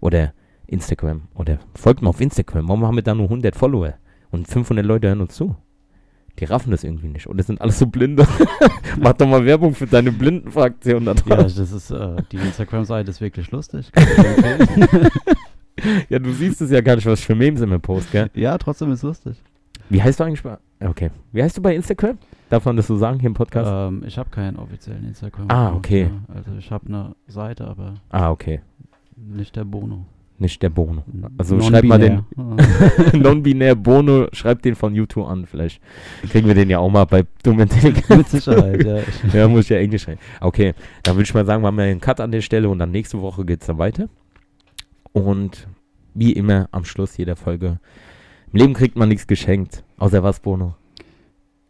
[0.00, 0.32] oder
[0.66, 2.68] Instagram oder folgt mir auf Instagram.
[2.68, 3.94] Warum haben wir da nur 100 Follower
[4.30, 5.56] und 500 Leute hören uns zu?
[6.38, 7.26] Die raffen das irgendwie nicht.
[7.26, 8.26] Und das sind alles so Blinde.
[9.00, 11.58] Mach doch mal Werbung für deine Blindenfraktion da Ja, draußen.
[11.58, 13.90] das ist, äh, die Instagram-Seite ist wirklich lustig.
[16.08, 18.30] Ja, du siehst es ja gar nicht, was für Memes immer post, gell?
[18.34, 19.36] ja, trotzdem ist lustig.
[19.90, 20.56] Wie heißt du eigentlich bei.
[20.80, 21.10] Okay.
[21.32, 22.18] Wie heißt du bei Instagram?
[22.48, 23.70] Darf man das so sagen hier im Podcast?
[23.72, 25.50] Ähm, ich habe keinen offiziellen Instagram.
[25.50, 26.04] Ah, okay.
[26.28, 28.62] Ja, also ich habe eine Seite, aber ah, okay.
[29.16, 30.06] nicht der Bono.
[30.38, 31.02] Nicht der Bono.
[31.38, 32.24] Also schreib mal den
[33.14, 33.74] Non-binär.
[33.74, 35.46] Bono, schreib den von YouTube an.
[35.46, 35.80] Vielleicht
[36.30, 38.08] kriegen wir den ja auch mal bei Intelligenz.
[38.10, 38.98] Mit Sicherheit, ja.
[39.32, 40.20] Ja, muss ich ja Englisch reden.
[40.40, 42.90] Okay, dann würde ich mal sagen, machen wir einen Cut an der Stelle und dann
[42.90, 44.08] nächste Woche geht es dann weiter.
[45.12, 45.68] Und
[46.12, 47.78] wie immer am Schluss jeder Folge.
[48.52, 49.84] Im Leben kriegt man nichts geschenkt.
[49.96, 50.74] Außer was, Bono?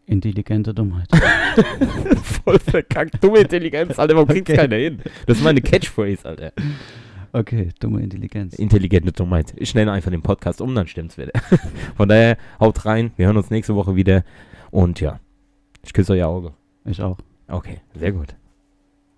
[0.07, 1.09] Intelligente Dummheit.
[2.45, 3.23] Voll verkackt.
[3.23, 4.61] Dumme Intelligenz, Alter, warum kriegt's Okay.
[4.61, 4.99] keiner hin?
[5.27, 6.53] Das ist meine Catchphrase, Alter.
[7.37, 8.55] Okay, dumme Intelligenz.
[8.55, 9.53] Intelligente Dummheit.
[9.59, 11.33] Ich nenne einfach den Podcast um, dann stimmt's wieder.
[11.95, 13.11] Von daher, haut rein.
[13.17, 14.25] Wir hören uns nächste Woche wieder.
[14.71, 15.21] Und ja,
[15.85, 16.55] ich küsse euer Auge.
[16.87, 17.19] Ich auch.
[17.47, 18.35] Okay, sehr gut.